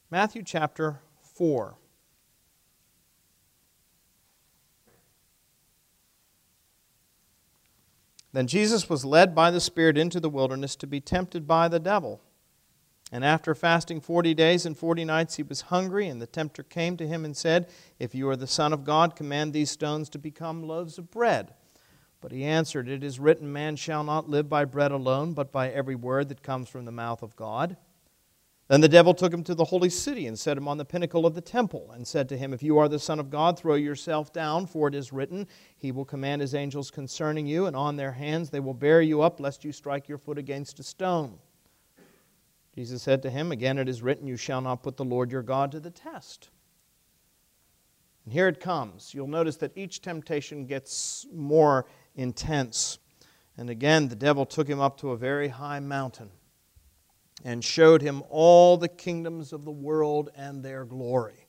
[0.09, 1.01] Matthew chapter
[1.33, 1.75] 4.
[8.35, 11.79] Then Jesus was led by the Spirit into the wilderness to be tempted by the
[11.79, 12.19] devil.
[13.09, 16.97] And after fasting forty days and forty nights, he was hungry, and the tempter came
[16.97, 20.19] to him and said, If you are the Son of God, command these stones to
[20.19, 21.53] become loaves of bread.
[22.19, 25.69] But he answered, It is written, Man shall not live by bread alone, but by
[25.69, 27.77] every word that comes from the mouth of God.
[28.67, 31.27] Then the devil took him to the holy city and set him on the pinnacle
[31.27, 33.75] of the temple, and said to him, If you are the Son of God, throw
[33.75, 35.47] yourself down, for it is written,
[35.77, 39.21] He will command His angels concerning you, and on their hands they will bear you
[39.21, 41.37] up, lest you strike your foot against a stone.
[42.73, 45.43] Jesus said to him, Again it is written, You shall not put the Lord your
[45.43, 46.49] God to the test.
[48.25, 49.13] And here it comes.
[49.13, 52.97] You'll notice that each temptation gets more intense.
[53.57, 56.31] And again, the devil took him up to a very high mountain
[57.43, 61.47] and showed him all the kingdoms of the world and their glory.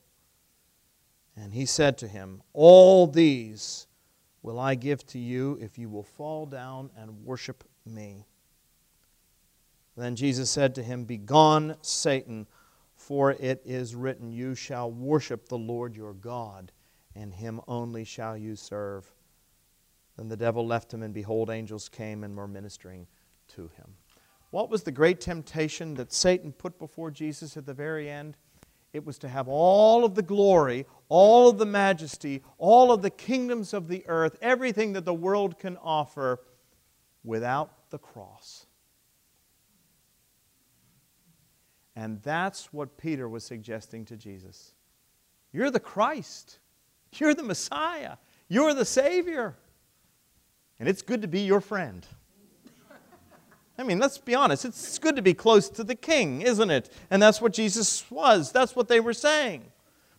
[1.36, 3.86] And he said to him, All these
[4.42, 8.26] will I give to you if you will fall down and worship me.
[9.96, 12.46] Then Jesus said to him, Begone, Satan,
[12.94, 16.72] for it is written, You shall worship the Lord your God,
[17.14, 19.10] and him only shall you serve.
[20.16, 23.06] Then the devil left him, and behold, angels came and were ministering
[23.48, 23.94] to him.
[24.56, 28.38] What was the great temptation that Satan put before Jesus at the very end?
[28.94, 33.10] It was to have all of the glory, all of the majesty, all of the
[33.10, 36.40] kingdoms of the earth, everything that the world can offer
[37.22, 38.64] without the cross.
[41.94, 44.72] And that's what Peter was suggesting to Jesus.
[45.52, 46.60] You're the Christ.
[47.18, 48.16] You're the Messiah.
[48.48, 49.54] You're the Savior.
[50.80, 52.06] And it's good to be your friend.
[53.78, 54.64] I mean, let's be honest.
[54.64, 56.90] It's good to be close to the king, isn't it?
[57.10, 58.50] And that's what Jesus was.
[58.50, 59.64] That's what they were saying.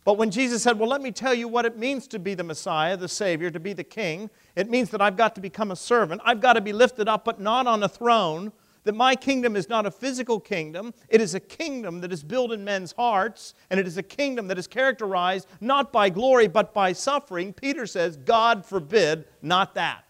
[0.07, 2.43] But when Jesus said, Well, let me tell you what it means to be the
[2.43, 5.75] Messiah, the Savior, to be the king, it means that I've got to become a
[5.75, 6.21] servant.
[6.23, 8.53] I've got to be lifted up, but not on a throne.
[8.85, 10.93] That my kingdom is not a physical kingdom.
[11.09, 14.47] It is a kingdom that is built in men's hearts, and it is a kingdom
[14.47, 17.51] that is characterized not by glory, but by suffering.
[17.51, 20.06] Peter says, God forbid, not that.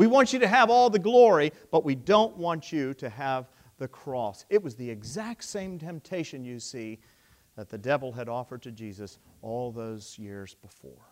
[0.00, 3.50] We want you to have all the glory, but we don't want you to have
[3.76, 4.46] the cross.
[4.48, 7.00] It was the exact same temptation, you see,
[7.54, 11.04] that the devil had offered to Jesus all those years before.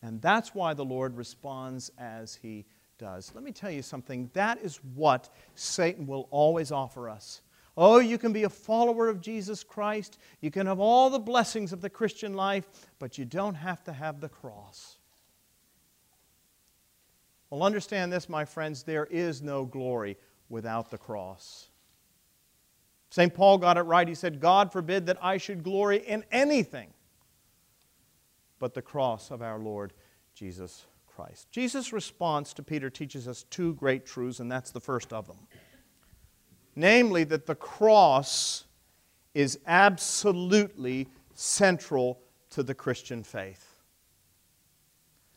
[0.00, 2.66] And that's why the Lord responds as he
[2.98, 3.32] does.
[3.34, 4.30] Let me tell you something.
[4.32, 7.42] That is what Satan will always offer us.
[7.76, 10.18] Oh, you can be a follower of Jesus Christ.
[10.40, 12.68] You can have all the blessings of the Christian life,
[13.00, 14.95] but you don't have to have the cross.
[17.50, 20.16] Well, understand this, my friends there is no glory
[20.48, 21.68] without the cross.
[23.10, 23.32] St.
[23.32, 24.06] Paul got it right.
[24.06, 26.88] He said, God forbid that I should glory in anything
[28.58, 29.92] but the cross of our Lord
[30.34, 31.50] Jesus Christ.
[31.50, 35.38] Jesus' response to Peter teaches us two great truths, and that's the first of them.
[36.74, 38.64] Namely, that the cross
[39.34, 43.75] is absolutely central to the Christian faith.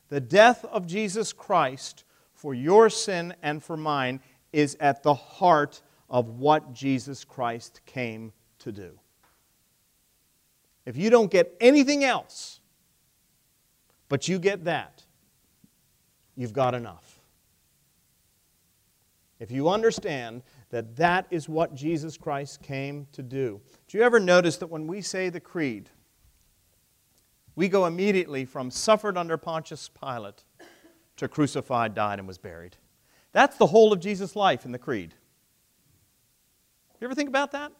[0.09, 5.81] The death of Jesus Christ for your sin and for mine is at the heart
[6.09, 8.99] of what Jesus Christ came to do.
[10.85, 12.59] If you don't get anything else,
[14.07, 15.03] but you get that,
[16.35, 17.19] you've got enough.
[19.39, 23.61] If you understand that that is what Jesus Christ came to do.
[23.87, 25.89] Do you ever notice that when we say the creed,
[27.59, 30.45] we go immediately from suffered under Pontius Pilate
[31.17, 32.77] to crucified, died, and was buried?
[33.33, 35.13] That's the whole of Jesus' life in the creed.
[37.01, 37.73] You ever think about that?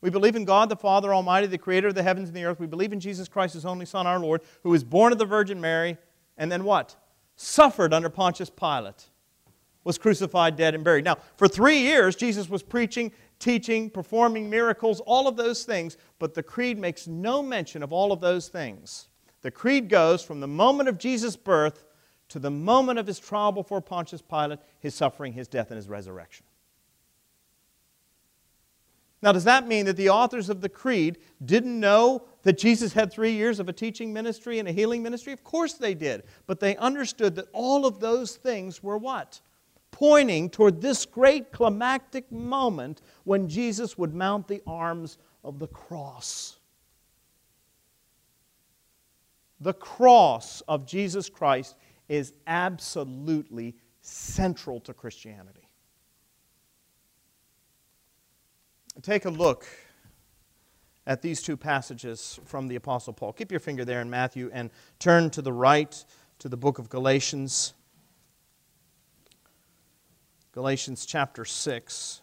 [0.00, 2.60] We believe in God the Father Almighty, the creator of the heavens and the earth.
[2.60, 5.24] We believe in Jesus Christ, his only Son, our Lord, who was born of the
[5.24, 5.98] Virgin Mary,
[6.38, 6.94] and then what?
[7.34, 9.08] Suffered under Pontius Pilate,
[9.82, 11.04] was crucified, dead, and buried.
[11.04, 16.34] Now, for three years, Jesus was preaching, teaching, performing miracles, all of those things, but
[16.34, 19.08] the creed makes no mention of all of those things.
[19.42, 21.84] The creed goes from the moment of Jesus' birth
[22.28, 25.88] to the moment of his trial before Pontius Pilate, his suffering, his death, and his
[25.88, 26.46] resurrection.
[29.22, 33.12] Now, does that mean that the authors of the Creed didn't know that Jesus had
[33.12, 35.32] three years of a teaching ministry and a healing ministry?
[35.32, 36.22] Of course they did.
[36.46, 39.40] But they understood that all of those things were what?
[39.90, 46.58] Pointing toward this great climactic moment when Jesus would mount the arms of the cross.
[49.60, 51.76] The cross of Jesus Christ
[52.08, 55.60] is absolutely central to Christianity.
[59.02, 59.66] take a look
[61.06, 63.32] at these two passages from the Apostle Paul.
[63.32, 66.04] Keep your finger there in Matthew and turn to the right
[66.38, 67.74] to the book of Galatians.
[70.52, 72.22] Galatians chapter 6.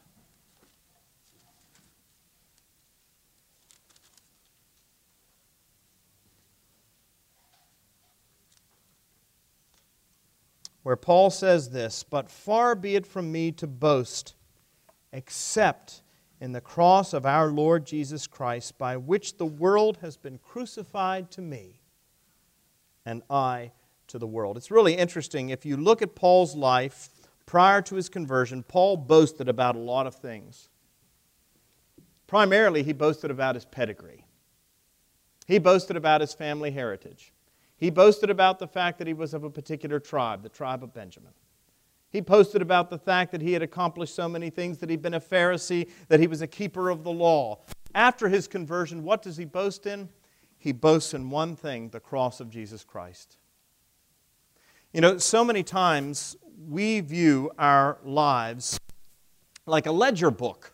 [10.83, 14.35] Where Paul says this, but far be it from me to boast
[15.13, 16.01] except
[16.41, 21.31] in the cross of our Lord Jesus Christ, by which the world has been crucified
[21.31, 21.79] to me,
[23.05, 23.71] and I
[24.07, 24.57] to the world.
[24.57, 25.49] It's really interesting.
[25.49, 27.09] If you look at Paul's life
[27.47, 30.69] prior to his conversion, Paul boasted about a lot of things.
[32.27, 34.25] Primarily, he boasted about his pedigree,
[35.47, 37.33] he boasted about his family heritage,
[37.75, 40.93] he boasted about the fact that he was of a particular tribe, the tribe of
[40.93, 41.31] Benjamin.
[42.10, 45.13] He posted about the fact that he had accomplished so many things, that he'd been
[45.13, 47.60] a Pharisee, that he was a keeper of the law.
[47.93, 50.10] After his conversion, what does he boast in?
[50.57, 53.38] He boasts in one thing the cross of Jesus Christ.
[54.93, 58.80] You know, so many times we view our lives
[59.65, 60.74] like a ledger book.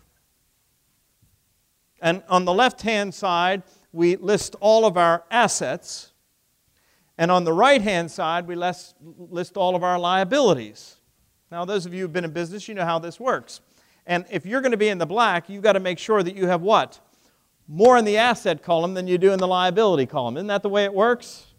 [2.01, 6.11] And on the left hand side, we list all of our assets.
[7.17, 10.97] And on the right hand side, we list, list all of our liabilities.
[11.51, 13.61] Now, those of you who've been in business, you know how this works.
[14.05, 16.35] And if you're going to be in the black, you've got to make sure that
[16.35, 16.99] you have what?
[17.67, 20.35] More in the asset column than you do in the liability column.
[20.35, 21.52] Isn't that the way it works?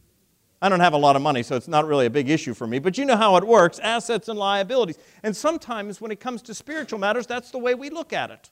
[0.62, 2.66] I don't have a lot of money, so it's not really a big issue for
[2.66, 4.98] me, but you know how it works assets and liabilities.
[5.22, 8.50] And sometimes when it comes to spiritual matters, that's the way we look at it.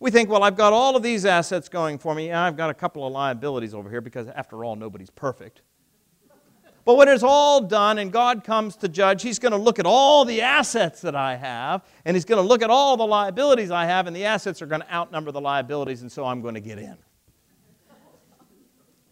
[0.00, 2.68] We think, well, I've got all of these assets going for me, and I've got
[2.68, 5.62] a couple of liabilities over here because, after all, nobody's perfect.
[6.84, 9.86] But when it's all done and God comes to judge, He's going to look at
[9.86, 13.70] all the assets that I have, and He's going to look at all the liabilities
[13.70, 16.54] I have, and the assets are going to outnumber the liabilities, and so I'm going
[16.54, 16.96] to get in.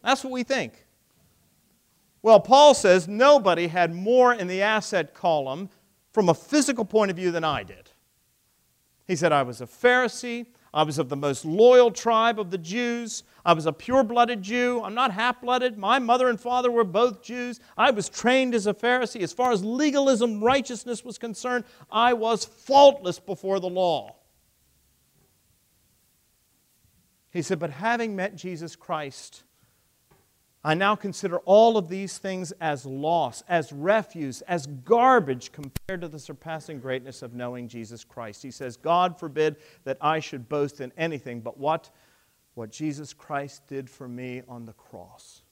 [0.03, 0.82] That's what we think.
[2.23, 5.69] Well, Paul says nobody had more in the asset column
[6.13, 7.91] from a physical point of view than I did.
[9.07, 10.47] He said, I was a Pharisee.
[10.75, 13.25] I was of the most loyal tribe of the Jews.
[13.45, 14.81] I was a pure blooded Jew.
[14.83, 15.77] I'm not half blooded.
[15.77, 17.61] My mother and father were both Jews.
[17.77, 19.21] I was trained as a Pharisee.
[19.21, 24.17] As far as legalism, righteousness was concerned, I was faultless before the law.
[27.31, 29.43] He said, But having met Jesus Christ,
[30.65, 36.09] I now consider all of these things as loss, as refuse, as garbage compared to
[36.09, 38.43] the surpassing greatness of knowing Jesus Christ.
[38.45, 41.91] He says, God forbid that I should boast in anything but what?
[42.55, 45.43] What Jesus Christ did for me on the cross.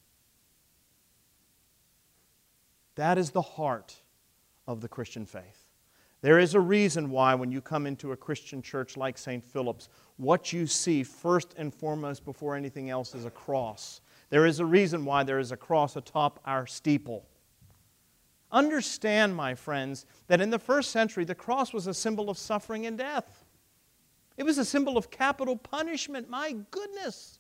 [2.95, 3.97] That is the heart
[4.69, 5.71] of the Christian faith.
[6.23, 9.43] There is a reason why, when you come into a Christian church like St.
[9.43, 9.89] Philip's,
[10.19, 14.03] what you see first and foremost before anything else is a cross.
[14.31, 17.27] There is a reason why there is a cross atop our steeple.
[18.53, 22.87] Understand, my friends, that in the first century, the cross was a symbol of suffering
[22.87, 23.45] and death.
[24.37, 26.29] It was a symbol of capital punishment.
[26.31, 27.39] My goodness.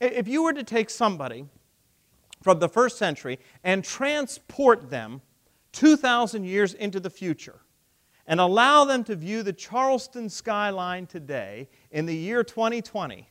[0.00, 1.46] If you were to take somebody
[2.42, 5.22] from the first century and transport them
[5.72, 7.60] 2,000 years into the future
[8.26, 13.28] and allow them to view the Charleston skyline today in the year 2020,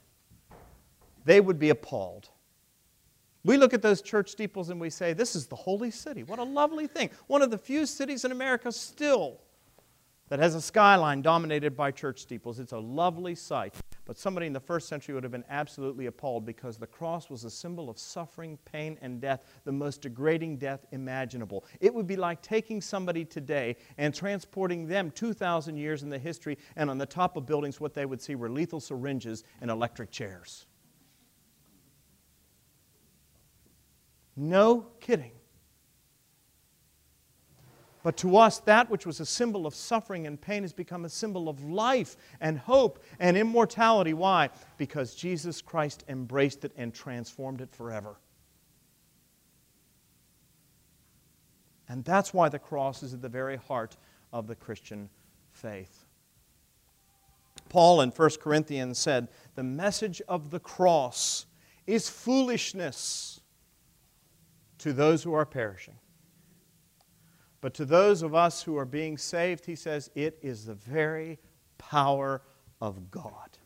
[1.28, 2.30] they would be appalled.
[3.44, 6.24] We look at those church steeples and we say, This is the holy city.
[6.24, 7.10] What a lovely thing.
[7.28, 9.42] One of the few cities in America still
[10.30, 12.60] that has a skyline dominated by church steeples.
[12.60, 13.76] It's a lovely sight.
[14.06, 17.44] But somebody in the first century would have been absolutely appalled because the cross was
[17.44, 21.66] a symbol of suffering, pain, and death, the most degrading death imaginable.
[21.82, 26.58] It would be like taking somebody today and transporting them 2,000 years in the history,
[26.78, 30.10] and on the top of buildings, what they would see were lethal syringes and electric
[30.10, 30.68] chairs.
[34.38, 35.32] No kidding.
[38.04, 41.10] But to us, that which was a symbol of suffering and pain has become a
[41.10, 44.14] symbol of life and hope and immortality.
[44.14, 44.50] Why?
[44.78, 48.16] Because Jesus Christ embraced it and transformed it forever.
[51.90, 53.98] And that's why the cross is at the very heart
[54.32, 55.10] of the Christian
[55.52, 56.06] faith.
[57.70, 61.46] Paul in 1 Corinthians said, The message of the cross
[61.86, 63.42] is foolishness
[64.80, 65.96] to those who are perishing.
[67.62, 71.40] But to those of us who are being saved, he says, it is the very
[71.78, 72.42] power
[72.80, 73.58] of God.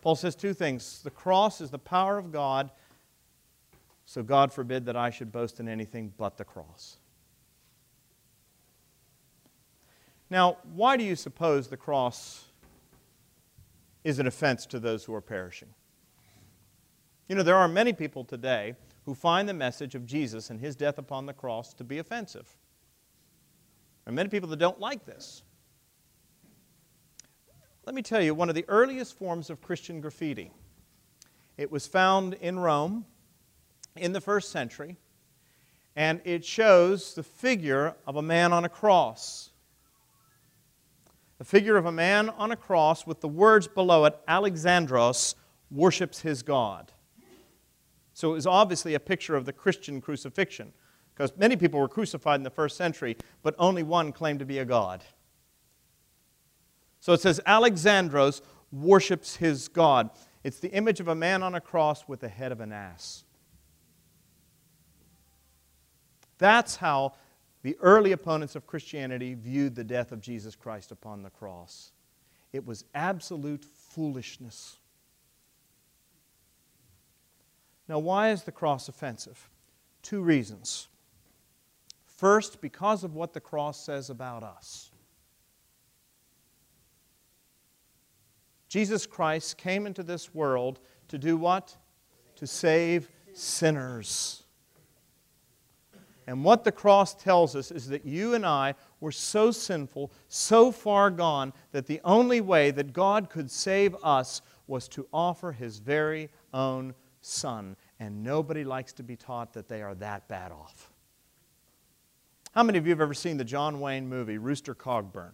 [0.00, 1.02] Paul says two things.
[1.02, 2.70] The cross is the power of God,
[4.06, 6.96] so God forbid that I should boast in anything but the cross.
[10.30, 12.44] Now, why do you suppose the cross
[14.04, 15.68] is an offense to those who are perishing?
[17.30, 18.74] You know, there are many people today
[19.04, 22.56] who find the message of Jesus and his death upon the cross to be offensive.
[24.04, 25.44] There are many people that don't like this.
[27.86, 30.50] Let me tell you, one of the earliest forms of Christian graffiti.
[31.56, 33.04] It was found in Rome
[33.94, 34.96] in the first century,
[35.94, 39.50] and it shows the figure of a man on a cross.
[41.38, 45.36] The figure of a man on a cross with the words below it, Alexandros
[45.70, 46.90] worships his God.
[48.20, 50.74] So it was obviously a picture of the Christian crucifixion,
[51.14, 54.58] because many people were crucified in the first century, but only one claimed to be
[54.58, 55.02] a god.
[57.00, 60.10] So it says Alexandros worships his God.
[60.44, 63.24] It's the image of a man on a cross with the head of an ass.
[66.36, 67.14] That's how
[67.62, 71.92] the early opponents of Christianity viewed the death of Jesus Christ upon the cross.
[72.52, 74.76] It was absolute foolishness.
[77.90, 79.50] Now, why is the cross offensive?
[80.00, 80.86] Two reasons.
[82.06, 84.92] First, because of what the cross says about us.
[88.68, 90.78] Jesus Christ came into this world
[91.08, 91.76] to do what?
[92.36, 94.44] To save sinners.
[96.28, 100.70] And what the cross tells us is that you and I were so sinful, so
[100.70, 105.80] far gone, that the only way that God could save us was to offer His
[105.80, 110.90] very own son, and nobody likes to be taught that they are that bad off.
[112.52, 115.32] How many of you have ever seen the John Wayne movie, Rooster Cogburn?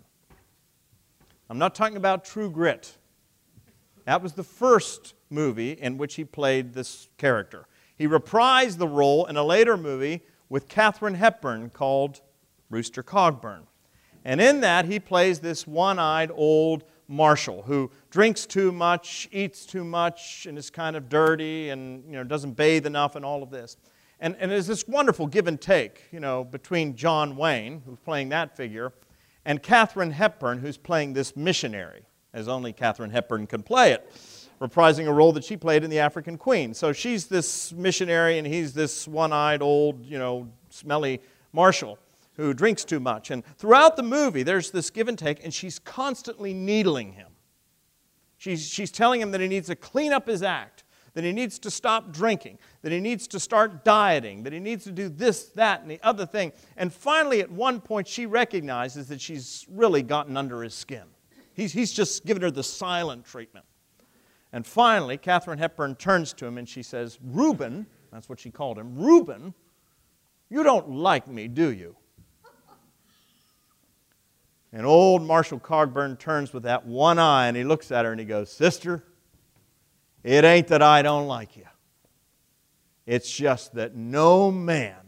[1.49, 2.97] I'm not talking about True Grit.
[4.05, 7.67] That was the first movie in which he played this character.
[7.97, 12.21] He reprised the role in a later movie with Katharine Hepburn called
[12.69, 13.63] Rooster Cogburn.
[14.25, 19.65] And in that, he plays this one eyed old Marshal who drinks too much, eats
[19.65, 23.43] too much, and is kind of dirty and you know, doesn't bathe enough and all
[23.43, 23.77] of this.
[24.19, 28.31] And, and there's this wonderful give and take you know, between John Wayne, who's playing
[28.31, 28.93] that figure,
[29.45, 32.03] and Katharine Hepburn, who's playing this missionary,
[32.33, 34.11] as only Katharine Hepburn can play it,
[34.61, 36.75] reprising a role that she played in The African Queen.
[36.75, 41.21] So she's this missionary, and he's this one eyed, old, you know, smelly
[41.53, 41.99] marshal
[42.37, 43.31] who drinks too much.
[43.31, 47.29] And throughout the movie, there's this give and take, and she's constantly needling him.
[48.39, 50.85] She's, she's telling him that he needs to clean up his act,
[51.15, 54.85] that he needs to stop drinking, that he needs to start dieting, that he needs
[54.85, 56.53] to do this, that, and the other thing.
[56.77, 61.05] And finally, at one point, she recognizes that she's really gotten under his skin.
[61.55, 63.65] He's, he's just given her the silent treatment.
[64.53, 68.79] And finally, Katharine Hepburn turns to him and she says, Reuben, that's what she called
[68.79, 69.55] him, Reuben,
[70.51, 71.97] You don't like me, do you?
[74.77, 78.21] And old Marshall Cogburn turns with that one eye and he looks at her and
[78.21, 79.03] he goes, Sister,
[80.23, 81.65] it ain't that I don't like you.
[83.07, 85.01] It's just that no man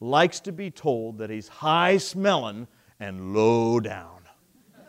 [0.00, 2.66] likes to be told that he's high smelling
[2.98, 4.22] and low down.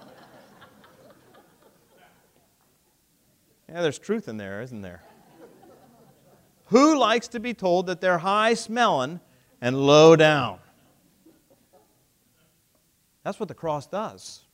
[3.69, 5.03] yeah, there's truth in there, isn't there?
[6.69, 9.19] Who likes to be told that they're high smelling
[9.61, 10.57] and low down?
[13.27, 14.45] That's what the cross does.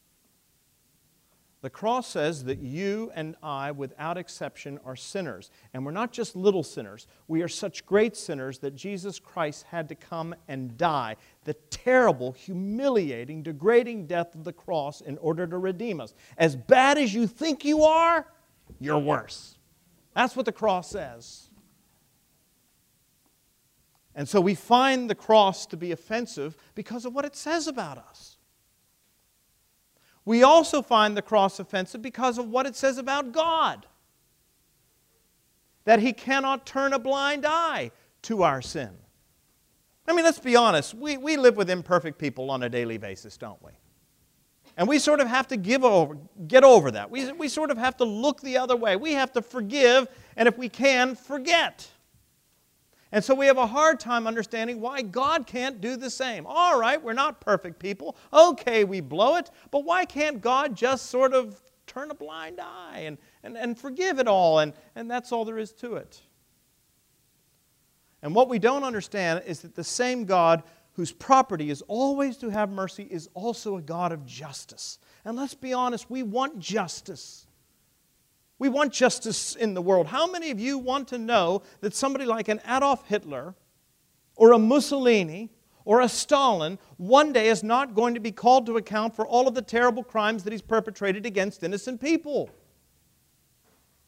[1.61, 5.51] The cross says that you and I, without exception, are sinners.
[5.75, 7.05] And we're not just little sinners.
[7.27, 12.31] We are such great sinners that Jesus Christ had to come and die the terrible,
[12.31, 16.15] humiliating, degrading death of the cross in order to redeem us.
[16.35, 18.25] As bad as you think you are,
[18.79, 19.55] you're worse.
[20.15, 21.51] That's what the cross says.
[24.15, 27.99] And so we find the cross to be offensive because of what it says about
[27.99, 28.32] us.
[30.25, 33.85] We also find the cross offensive because of what it says about God
[35.85, 37.91] that He cannot turn a blind eye
[38.23, 38.91] to our sin.
[40.07, 40.93] I mean, let's be honest.
[40.93, 43.71] We, we live with imperfect people on a daily basis, don't we?
[44.75, 46.17] And we sort of have to give over,
[46.47, 47.11] get over that.
[47.11, 48.95] We, we sort of have to look the other way.
[48.95, 51.87] We have to forgive, and if we can, forget.
[53.13, 56.47] And so we have a hard time understanding why God can't do the same.
[56.47, 58.17] All right, we're not perfect people.
[58.33, 63.03] Okay, we blow it, but why can't God just sort of turn a blind eye
[63.05, 64.59] and, and, and forgive it all?
[64.59, 66.21] And, and that's all there is to it.
[68.23, 72.49] And what we don't understand is that the same God whose property is always to
[72.49, 74.97] have mercy is also a God of justice.
[75.23, 77.45] And let's be honest, we want justice.
[78.59, 80.07] We want justice in the world.
[80.07, 83.55] How many of you want to know that somebody like an Adolf Hitler
[84.35, 85.49] or a Mussolini
[85.85, 89.47] or a Stalin one day is not going to be called to account for all
[89.47, 92.49] of the terrible crimes that he's perpetrated against innocent people?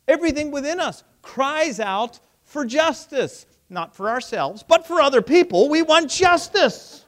[0.08, 5.68] Everything within us cries out for justice, not for ourselves, but for other people.
[5.68, 7.04] We want justice.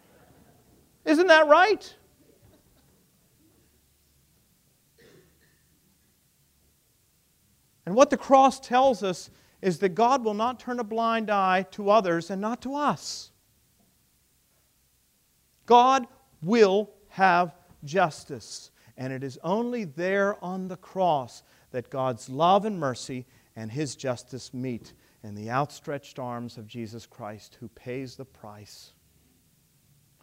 [1.06, 1.96] Isn't that right?
[7.88, 9.30] And what the cross tells us
[9.62, 13.32] is that God will not turn a blind eye to others and not to us.
[15.66, 16.06] God
[16.42, 18.72] will have justice.
[18.98, 23.26] And it is only there on the cross that God's love and mercy
[23.56, 24.92] and His justice meet
[25.24, 28.92] in the outstretched arms of Jesus Christ, who pays the price,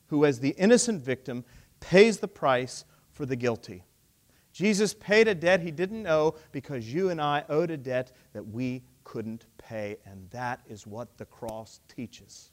[0.09, 1.47] who, as the innocent victim,
[1.81, 3.85] pays the price for the guilty.
[4.55, 8.47] Jesus paid a debt he didn't owe because you and I owed a debt that
[8.47, 12.53] we couldn't pay, and that is what the cross teaches.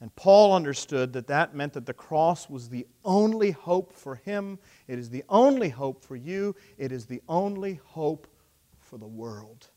[0.00, 4.60] And Paul understood that that meant that the cross was the only hope for him.
[4.86, 6.54] It is the only hope for you.
[6.78, 8.28] It is the only hope
[8.78, 9.70] for the world.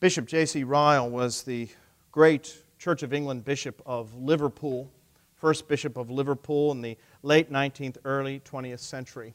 [0.00, 0.64] Bishop J.C.
[0.64, 1.68] Ryle was the
[2.10, 4.90] great Church of England Bishop of Liverpool,
[5.36, 9.34] first Bishop of Liverpool in the late 19th, early 20th century.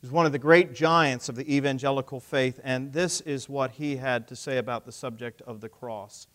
[0.00, 3.72] He was one of the great giants of the evangelical faith, and this is what
[3.72, 6.28] he had to say about the subject of the cross.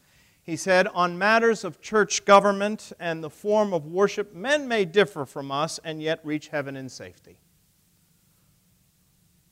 [0.44, 5.26] He said, On matters of church government and the form of worship, men may differ
[5.26, 7.38] from us and yet reach heaven in safety.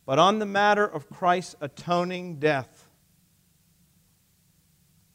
[0.06, 2.90] But on the matter of Christ's atoning death,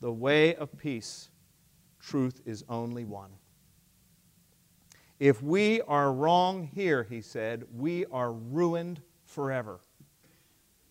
[0.01, 1.29] the way of peace
[2.07, 3.30] truth is only one.
[5.18, 9.80] If we are wrong here, he said, we are ruined forever.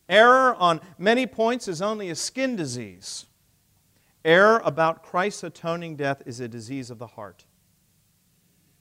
[0.09, 3.25] Error on many points is only a skin disease.
[4.23, 7.45] Error about Christ's atoning death is a disease of the heart.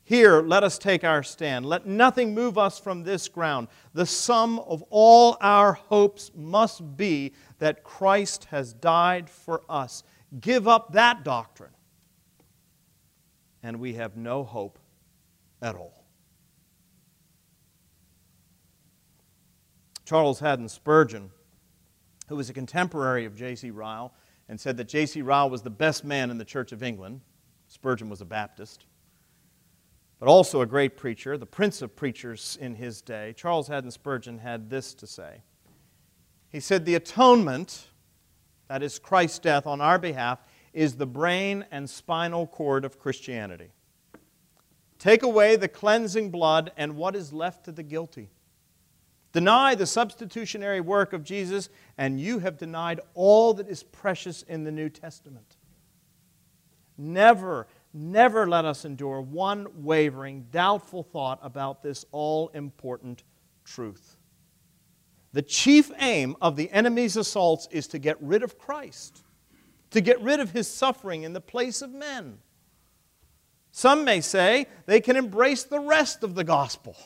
[0.02, 1.64] Here, let us take our stand.
[1.64, 3.68] Let nothing move us from this ground.
[3.94, 10.02] The sum of all our hopes must be that Christ has died for us.
[10.40, 11.70] Give up that doctrine
[13.64, 14.78] and we have no hope
[15.62, 16.04] at all.
[20.04, 21.30] Charles Haddon Spurgeon,
[22.28, 23.70] who was a contemporary of J.C.
[23.70, 24.12] Ryle
[24.50, 25.22] and said that J.C.
[25.22, 27.22] Ryle was the best man in the Church of England,
[27.66, 28.84] Spurgeon was a Baptist,
[30.20, 34.38] but also a great preacher, the prince of preachers in his day, Charles Haddon Spurgeon
[34.38, 35.42] had this to say.
[36.50, 37.86] He said, The atonement,
[38.68, 40.40] that is Christ's death on our behalf,
[40.74, 43.70] is the brain and spinal cord of Christianity.
[44.98, 48.30] Take away the cleansing blood, and what is left to the guilty?
[49.32, 51.68] Deny the substitutionary work of Jesus,
[51.98, 55.56] and you have denied all that is precious in the New Testament.
[56.96, 63.24] Never, never let us endure one wavering, doubtful thought about this all important
[63.64, 64.16] truth.
[65.32, 69.23] The chief aim of the enemy's assaults is to get rid of Christ,
[69.94, 72.38] to get rid of his suffering in the place of men.
[73.70, 76.96] Some may say they can embrace the rest of the gospel.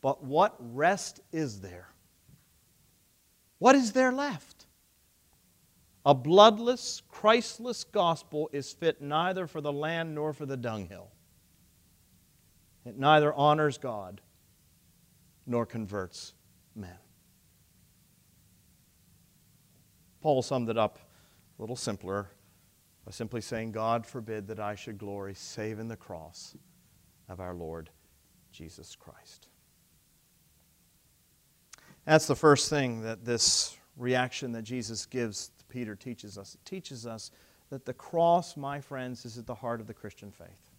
[0.00, 1.86] But what rest is there?
[3.60, 4.66] What is there left?
[6.04, 11.12] A bloodless, Christless gospel is fit neither for the land nor for the dunghill.
[12.84, 14.20] It neither honors God
[15.46, 16.34] nor converts
[16.74, 16.98] men.
[20.20, 20.98] Paul summed it up
[21.58, 22.30] a little simpler
[23.04, 26.56] by simply saying, God forbid that I should glory save in the cross
[27.28, 27.90] of our Lord
[28.52, 29.48] Jesus Christ.
[32.04, 36.54] That's the first thing that this reaction that Jesus gives to Peter teaches us.
[36.54, 37.30] It teaches us
[37.70, 40.70] that the cross, my friends, is at the heart of the Christian faith.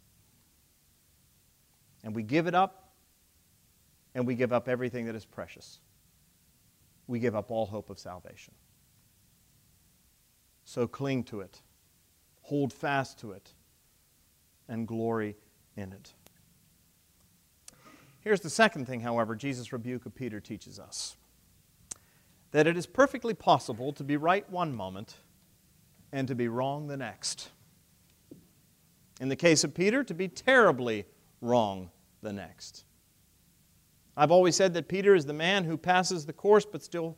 [2.04, 2.94] And we give it up,
[4.16, 5.80] and we give up everything that is precious.
[7.08, 8.54] We give up all hope of salvation.
[10.68, 11.62] So cling to it,
[12.42, 13.54] hold fast to it,
[14.68, 15.38] and glory
[15.78, 16.14] in it.
[18.20, 21.16] Here's the second thing, however, Jesus' rebuke of Peter teaches us
[22.52, 25.16] that it is perfectly possible to be right one moment
[26.12, 27.48] and to be wrong the next.
[29.22, 31.06] In the case of Peter, to be terribly
[31.40, 31.92] wrong
[32.22, 32.84] the next.
[34.18, 37.16] I've always said that Peter is the man who passes the course but still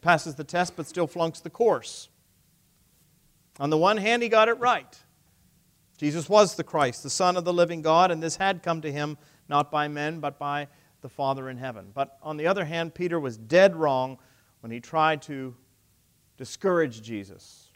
[0.00, 2.08] passes the test but still flunks the course.
[3.58, 4.98] On the one hand, he got it right.
[5.98, 8.92] Jesus was the Christ, the Son of the living God, and this had come to
[8.92, 10.68] him not by men, but by
[11.00, 11.90] the Father in heaven.
[11.92, 14.18] But on the other hand, Peter was dead wrong
[14.60, 15.56] when he tried to
[16.36, 17.72] discourage Jesus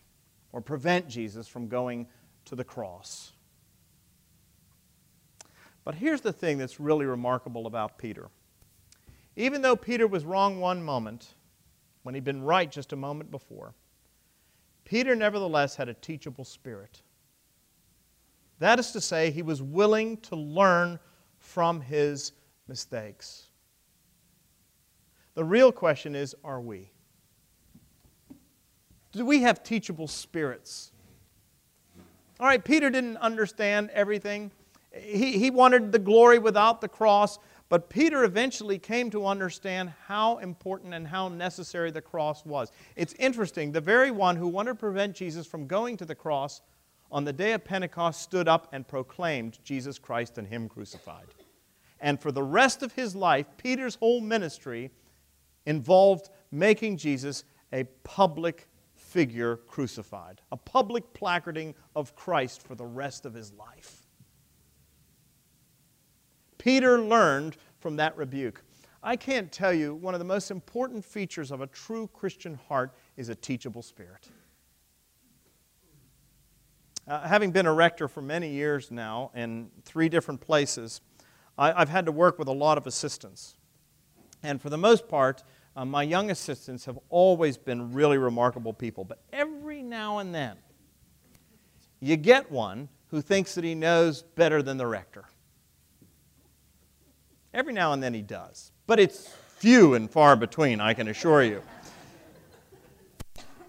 [0.52, 2.06] or prevent Jesus from going
[2.44, 3.32] to the cross.
[5.84, 8.28] But here's the thing that's really remarkable about Peter.
[9.34, 11.34] Even though Peter was wrong one moment,
[12.02, 13.74] when he'd been right just a moment before,
[14.92, 17.00] Peter nevertheless had a teachable spirit.
[18.58, 20.98] That is to say, he was willing to learn
[21.38, 22.32] from his
[22.68, 23.44] mistakes.
[25.32, 26.90] The real question is are we?
[29.12, 30.92] Do we have teachable spirits?
[32.38, 34.50] All right, Peter didn't understand everything.
[34.94, 37.38] He, he wanted the glory without the cross,
[37.72, 42.70] but Peter eventually came to understand how important and how necessary the cross was.
[42.96, 46.60] It's interesting, the very one who wanted to prevent Jesus from going to the cross
[47.10, 51.28] on the day of Pentecost stood up and proclaimed Jesus Christ and Him crucified.
[51.98, 54.90] And for the rest of his life, Peter's whole ministry
[55.64, 57.42] involved making Jesus
[57.72, 64.01] a public figure crucified, a public placarding of Christ for the rest of his life.
[66.62, 68.62] Peter learned from that rebuke.
[69.02, 72.94] I can't tell you, one of the most important features of a true Christian heart
[73.16, 74.28] is a teachable spirit.
[77.08, 81.00] Uh, having been a rector for many years now in three different places,
[81.58, 83.56] I, have had to work with a lot of assistants.
[84.44, 85.42] And for the most part,
[85.74, 89.02] uh, my young assistants have always been really remarkable people.
[89.02, 90.58] But every now and then,
[91.98, 95.24] you get one who thinks that he knows better than the rector.
[97.54, 98.72] Every now and then he does.
[98.86, 101.62] But it's few and far between, I can assure you.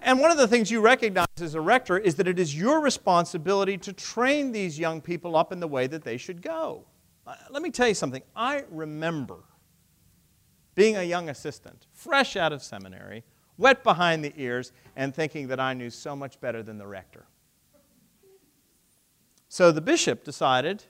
[0.01, 2.81] And one of the things you recognize as a rector is that it is your
[2.81, 6.85] responsibility to train these young people up in the way that they should go.
[7.25, 8.21] Uh, let me tell you something.
[8.35, 9.37] I remember
[10.75, 13.23] being a young assistant, fresh out of seminary,
[13.57, 17.25] wet behind the ears, and thinking that I knew so much better than the rector.
[19.47, 20.83] So the bishop decided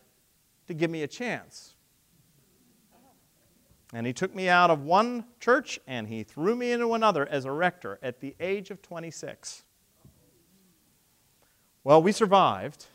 [0.67, 1.72] to give me a chance.
[3.93, 7.45] And he took me out of one church and he threw me into another as
[7.45, 9.63] a rector at the age of 26.
[11.83, 12.87] Well, we survived.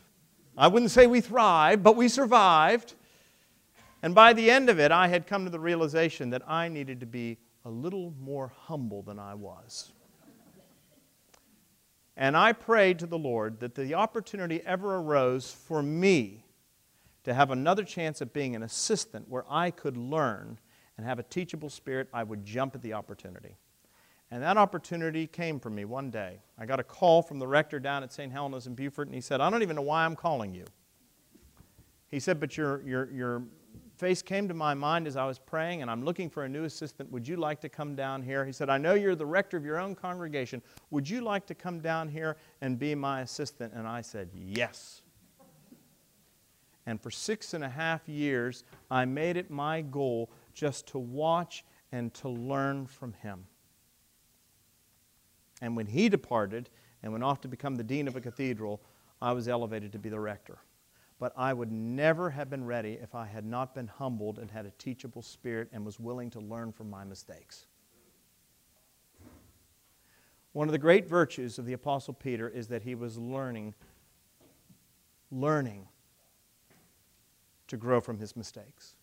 [0.57, 2.95] I wouldn't say we thrived, but we survived.
[4.03, 6.99] And by the end of it, I had come to the realization that I needed
[6.99, 9.91] to be a little more humble than I was.
[12.17, 16.43] And I prayed to the Lord that the opportunity ever arose for me
[17.23, 20.59] to have another chance at being an assistant where I could learn
[20.99, 23.55] and have a teachable spirit, I would jump at the opportunity.
[24.31, 26.41] And that opportunity came for me one day.
[26.57, 28.29] I got a call from the rector down at St.
[28.29, 30.65] Helena's in Beaufort, and he said, I don't even know why I'm calling you.
[32.09, 33.43] He said, but your, your, your
[33.95, 36.65] face came to my mind as I was praying, and I'm looking for a new
[36.65, 37.09] assistant.
[37.13, 38.43] Would you like to come down here?
[38.43, 40.61] He said, I know you're the rector of your own congregation.
[40.91, 43.71] Would you like to come down here and be my assistant?
[43.73, 45.01] And I said, Yes.
[46.89, 51.63] And for six and a half years, I made it my goal just to watch
[51.93, 53.45] and to learn from him.
[55.61, 56.69] And when he departed
[57.01, 58.81] and went off to become the dean of a cathedral,
[59.21, 60.57] I was elevated to be the rector.
[61.17, 64.65] But I would never have been ready if I had not been humbled and had
[64.65, 67.65] a teachable spirit and was willing to learn from my mistakes.
[70.51, 73.75] One of the great virtues of the Apostle Peter is that he was learning,
[75.31, 75.87] learning
[77.67, 78.95] to grow from his mistakes.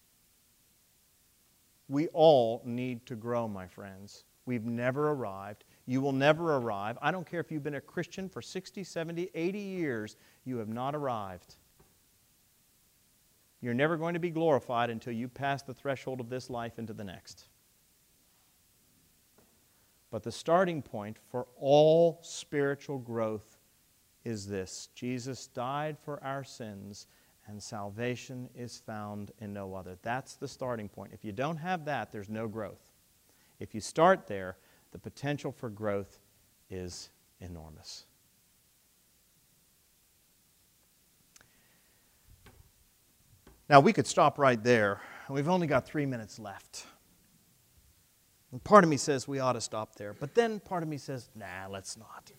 [1.89, 4.25] We all need to grow, my friends.
[4.45, 5.65] We've never arrived.
[5.87, 6.99] You will never arrive.
[7.03, 10.69] I don't care if you've been a Christian for 60, 70, 80 years, you have
[10.69, 11.57] not arrived.
[13.61, 16.93] You're never going to be glorified until you pass the threshold of this life into
[16.93, 17.47] the next.
[20.11, 23.59] But the starting point for all spiritual growth
[24.25, 27.07] is this Jesus died for our sins,
[27.47, 29.97] and salvation is found in no other.
[30.03, 31.13] That's the starting point.
[31.13, 32.91] If you don't have that, there's no growth.
[33.61, 34.57] If you start there,
[34.93, 36.19] the potential for growth
[36.71, 38.07] is enormous.
[43.69, 46.87] Now, we could stop right there, we've only got three minutes left.
[48.53, 50.99] And part of me says we ought to stop there, but then part of me
[50.99, 52.31] says, nah, let's not.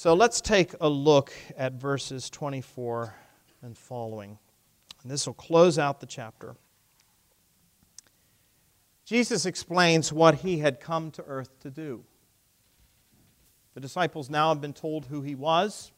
[0.00, 3.14] So let's take a look at verses 24
[3.60, 4.38] and following.
[5.02, 6.56] And this will close out the chapter.
[9.04, 12.02] Jesus explains what he had come to earth to do.
[13.74, 15.92] The disciples now have been told who he was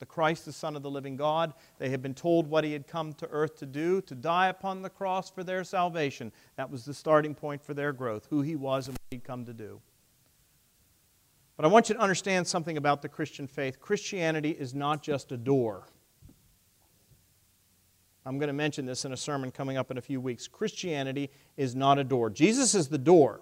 [0.00, 1.54] the Christ, the Son of the living God.
[1.78, 4.82] They had been told what he had come to earth to do, to die upon
[4.82, 6.30] the cross for their salvation.
[6.56, 9.46] That was the starting point for their growth, who he was and what he'd come
[9.46, 9.80] to do.
[11.58, 13.80] But I want you to understand something about the Christian faith.
[13.80, 15.88] Christianity is not just a door.
[18.24, 20.46] I'm going to mention this in a sermon coming up in a few weeks.
[20.46, 22.30] Christianity is not a door.
[22.30, 23.40] Jesus is the door.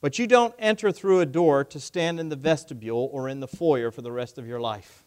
[0.00, 3.48] But you don't enter through a door to stand in the vestibule or in the
[3.48, 5.04] foyer for the rest of your life.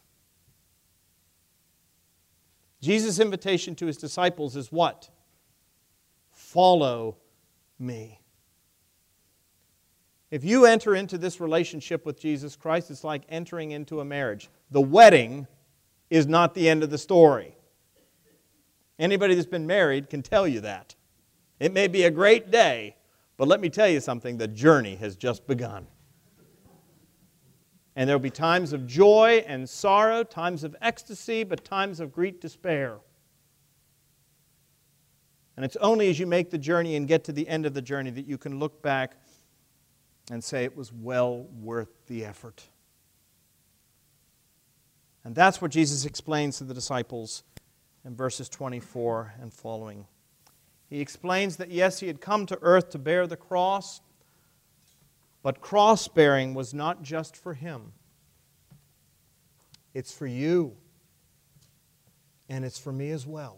[2.82, 5.10] Jesus' invitation to his disciples is what?
[6.34, 7.16] Follow
[7.80, 8.20] me.
[10.36, 14.50] If you enter into this relationship with Jesus Christ, it's like entering into a marriage.
[14.70, 15.48] The wedding
[16.10, 17.56] is not the end of the story.
[19.00, 20.94] Anybody that's been married can tell you that.
[21.62, 22.98] It may be a great day,
[23.38, 25.88] but let me tell you something the journey has just begun.
[27.96, 32.12] And there will be times of joy and sorrow, times of ecstasy, but times of
[32.12, 32.98] great despair.
[35.56, 37.82] And it's only as you make the journey and get to the end of the
[37.82, 39.16] journey that you can look back
[40.32, 42.64] and say it was well worth the effort.
[45.24, 47.44] And that's what Jesus explains to the disciples
[48.06, 50.06] in verses 24 and following.
[50.88, 54.02] He explains that yes, he had come to earth to bear the cross,
[55.42, 57.92] but cross bearing was not just for him,
[59.94, 60.76] it's for you,
[62.48, 63.58] and it's for me as well.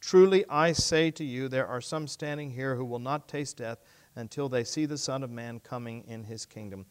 [0.00, 3.78] Truly I say to you, there are some standing here who will not taste death
[4.14, 6.86] until they see the Son of Man coming in his kingdom.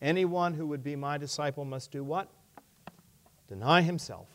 [0.00, 2.30] Anyone who would be my disciple must do what?
[3.48, 4.28] Deny himself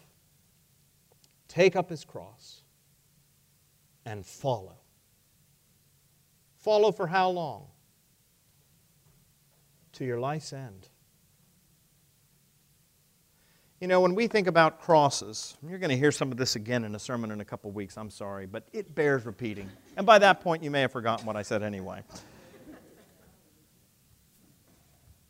[1.53, 2.63] take up his cross,
[4.05, 4.77] and follow.
[6.57, 7.67] Follow for how long?
[9.93, 10.89] To your life's end.
[13.83, 16.85] You know, when we think about crosses, you're going to hear some of this again
[16.85, 19.69] in a sermon in a couple weeks, I'm sorry, but it bears repeating.
[19.97, 22.01] And by that point, you may have forgotten what I said anyway.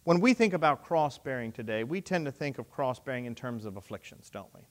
[0.03, 3.33] when we think about cross bearing today, we tend to think of cross bearing in
[3.33, 4.61] terms of afflictions, don't we?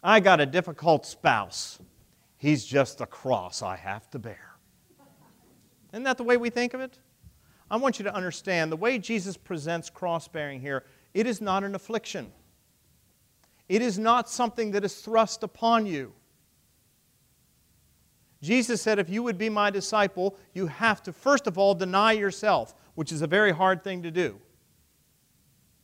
[0.00, 1.80] I got a difficult spouse.
[2.36, 4.54] He's just a cross I have to bear.
[5.92, 6.96] Isn't that the way we think of it?
[7.72, 11.64] I want you to understand the way Jesus presents cross bearing here it is not
[11.64, 12.32] an affliction.
[13.68, 16.12] It is not something that is thrust upon you.
[18.42, 22.12] Jesus said, if you would be my disciple, you have to, first of all, deny
[22.12, 24.40] yourself, which is a very hard thing to do.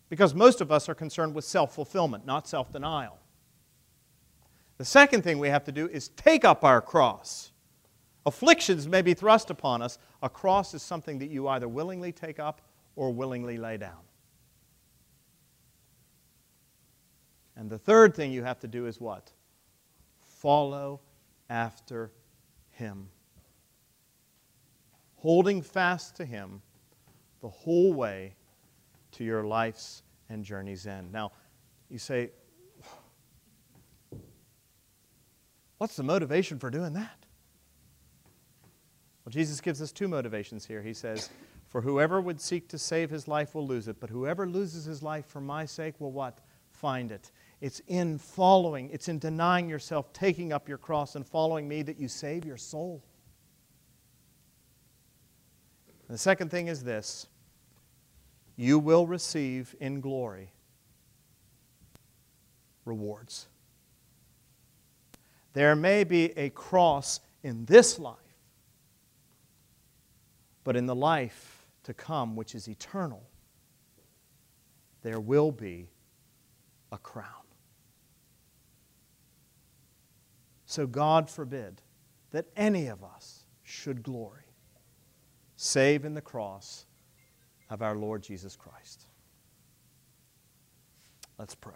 [0.09, 3.18] Because most of us are concerned with self fulfillment, not self denial.
[4.79, 7.53] The second thing we have to do is take up our cross.
[8.24, 9.99] Afflictions may be thrust upon us.
[10.22, 12.61] A cross is something that you either willingly take up
[12.95, 14.06] or willingly lay down.
[17.57, 19.33] And the third thing you have to do is what?
[20.21, 21.01] Follow
[21.49, 22.13] after
[22.71, 23.09] Him.
[25.17, 26.61] Holding fast to Him
[27.41, 28.35] the whole way
[29.13, 31.13] to your life's and journey's end.
[31.13, 31.33] Now,
[31.89, 32.31] you say,
[35.79, 37.27] what's the motivation for doing that?
[39.25, 40.83] Well, Jesus gives us two motivations here.
[40.83, 41.31] He says,
[41.69, 45.03] For whoever would seek to save his life will lose it, but whoever loses his
[45.03, 46.41] life for my sake will what?
[46.71, 47.31] Find it.
[47.61, 51.99] It's in following, it's in denying yourself, taking up your cross, and following me that
[51.99, 53.03] you save your soul.
[56.07, 57.27] And the second thing is this
[58.57, 60.51] you will receive in glory
[62.85, 63.49] rewards.
[65.53, 68.17] There may be a cross in this life,
[70.65, 73.23] but in the life to come, which is eternal,
[75.03, 75.89] there will be
[76.93, 77.46] a crown.
[80.67, 81.81] So God forbid
[82.33, 84.43] that any of us should glory
[85.57, 86.85] save in the cross
[87.71, 89.07] of our Lord Jesus Christ.
[91.39, 91.73] Let's pray.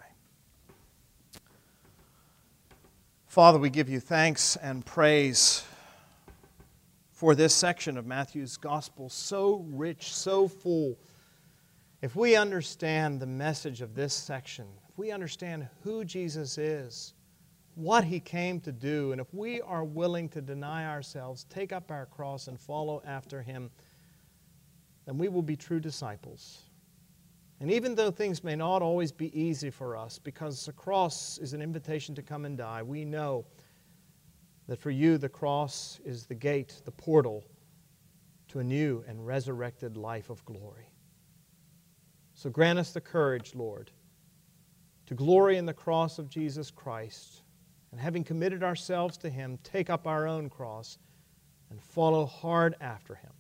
[3.26, 5.64] Father, we give you thanks and praise
[7.12, 10.99] for this section of Matthew's gospel, so rich, so full.
[12.03, 17.14] If we understand the message of this section, if we understand who Jesus is,
[17.75, 21.91] what he came to do, and if we are willing to deny ourselves, take up
[21.91, 23.71] our cross, and follow after him,
[25.07, 26.64] then we will be true disciples.
[27.61, 31.53] And even though things may not always be easy for us, because the cross is
[31.53, 33.45] an invitation to come and die, we know
[34.66, 37.45] that for you the cross is the gate, the portal
[38.49, 40.89] to a new and resurrected life of glory.
[42.35, 43.91] So grant us the courage, Lord,
[45.07, 47.43] to glory in the cross of Jesus Christ
[47.91, 50.99] and having committed ourselves to Him, take up our own cross
[51.70, 53.32] and follow hard after Him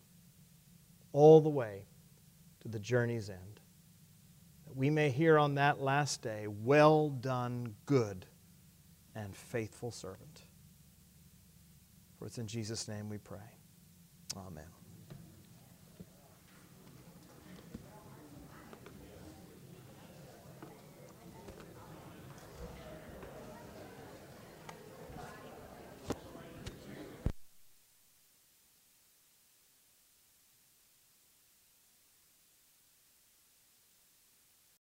[1.12, 1.84] all the way
[2.60, 3.60] to the journey's end.
[4.66, 8.26] That we may hear on that last day, Well done, good
[9.14, 10.42] and faithful servant.
[12.18, 13.38] For it's in Jesus' name we pray.
[14.36, 14.79] Amen.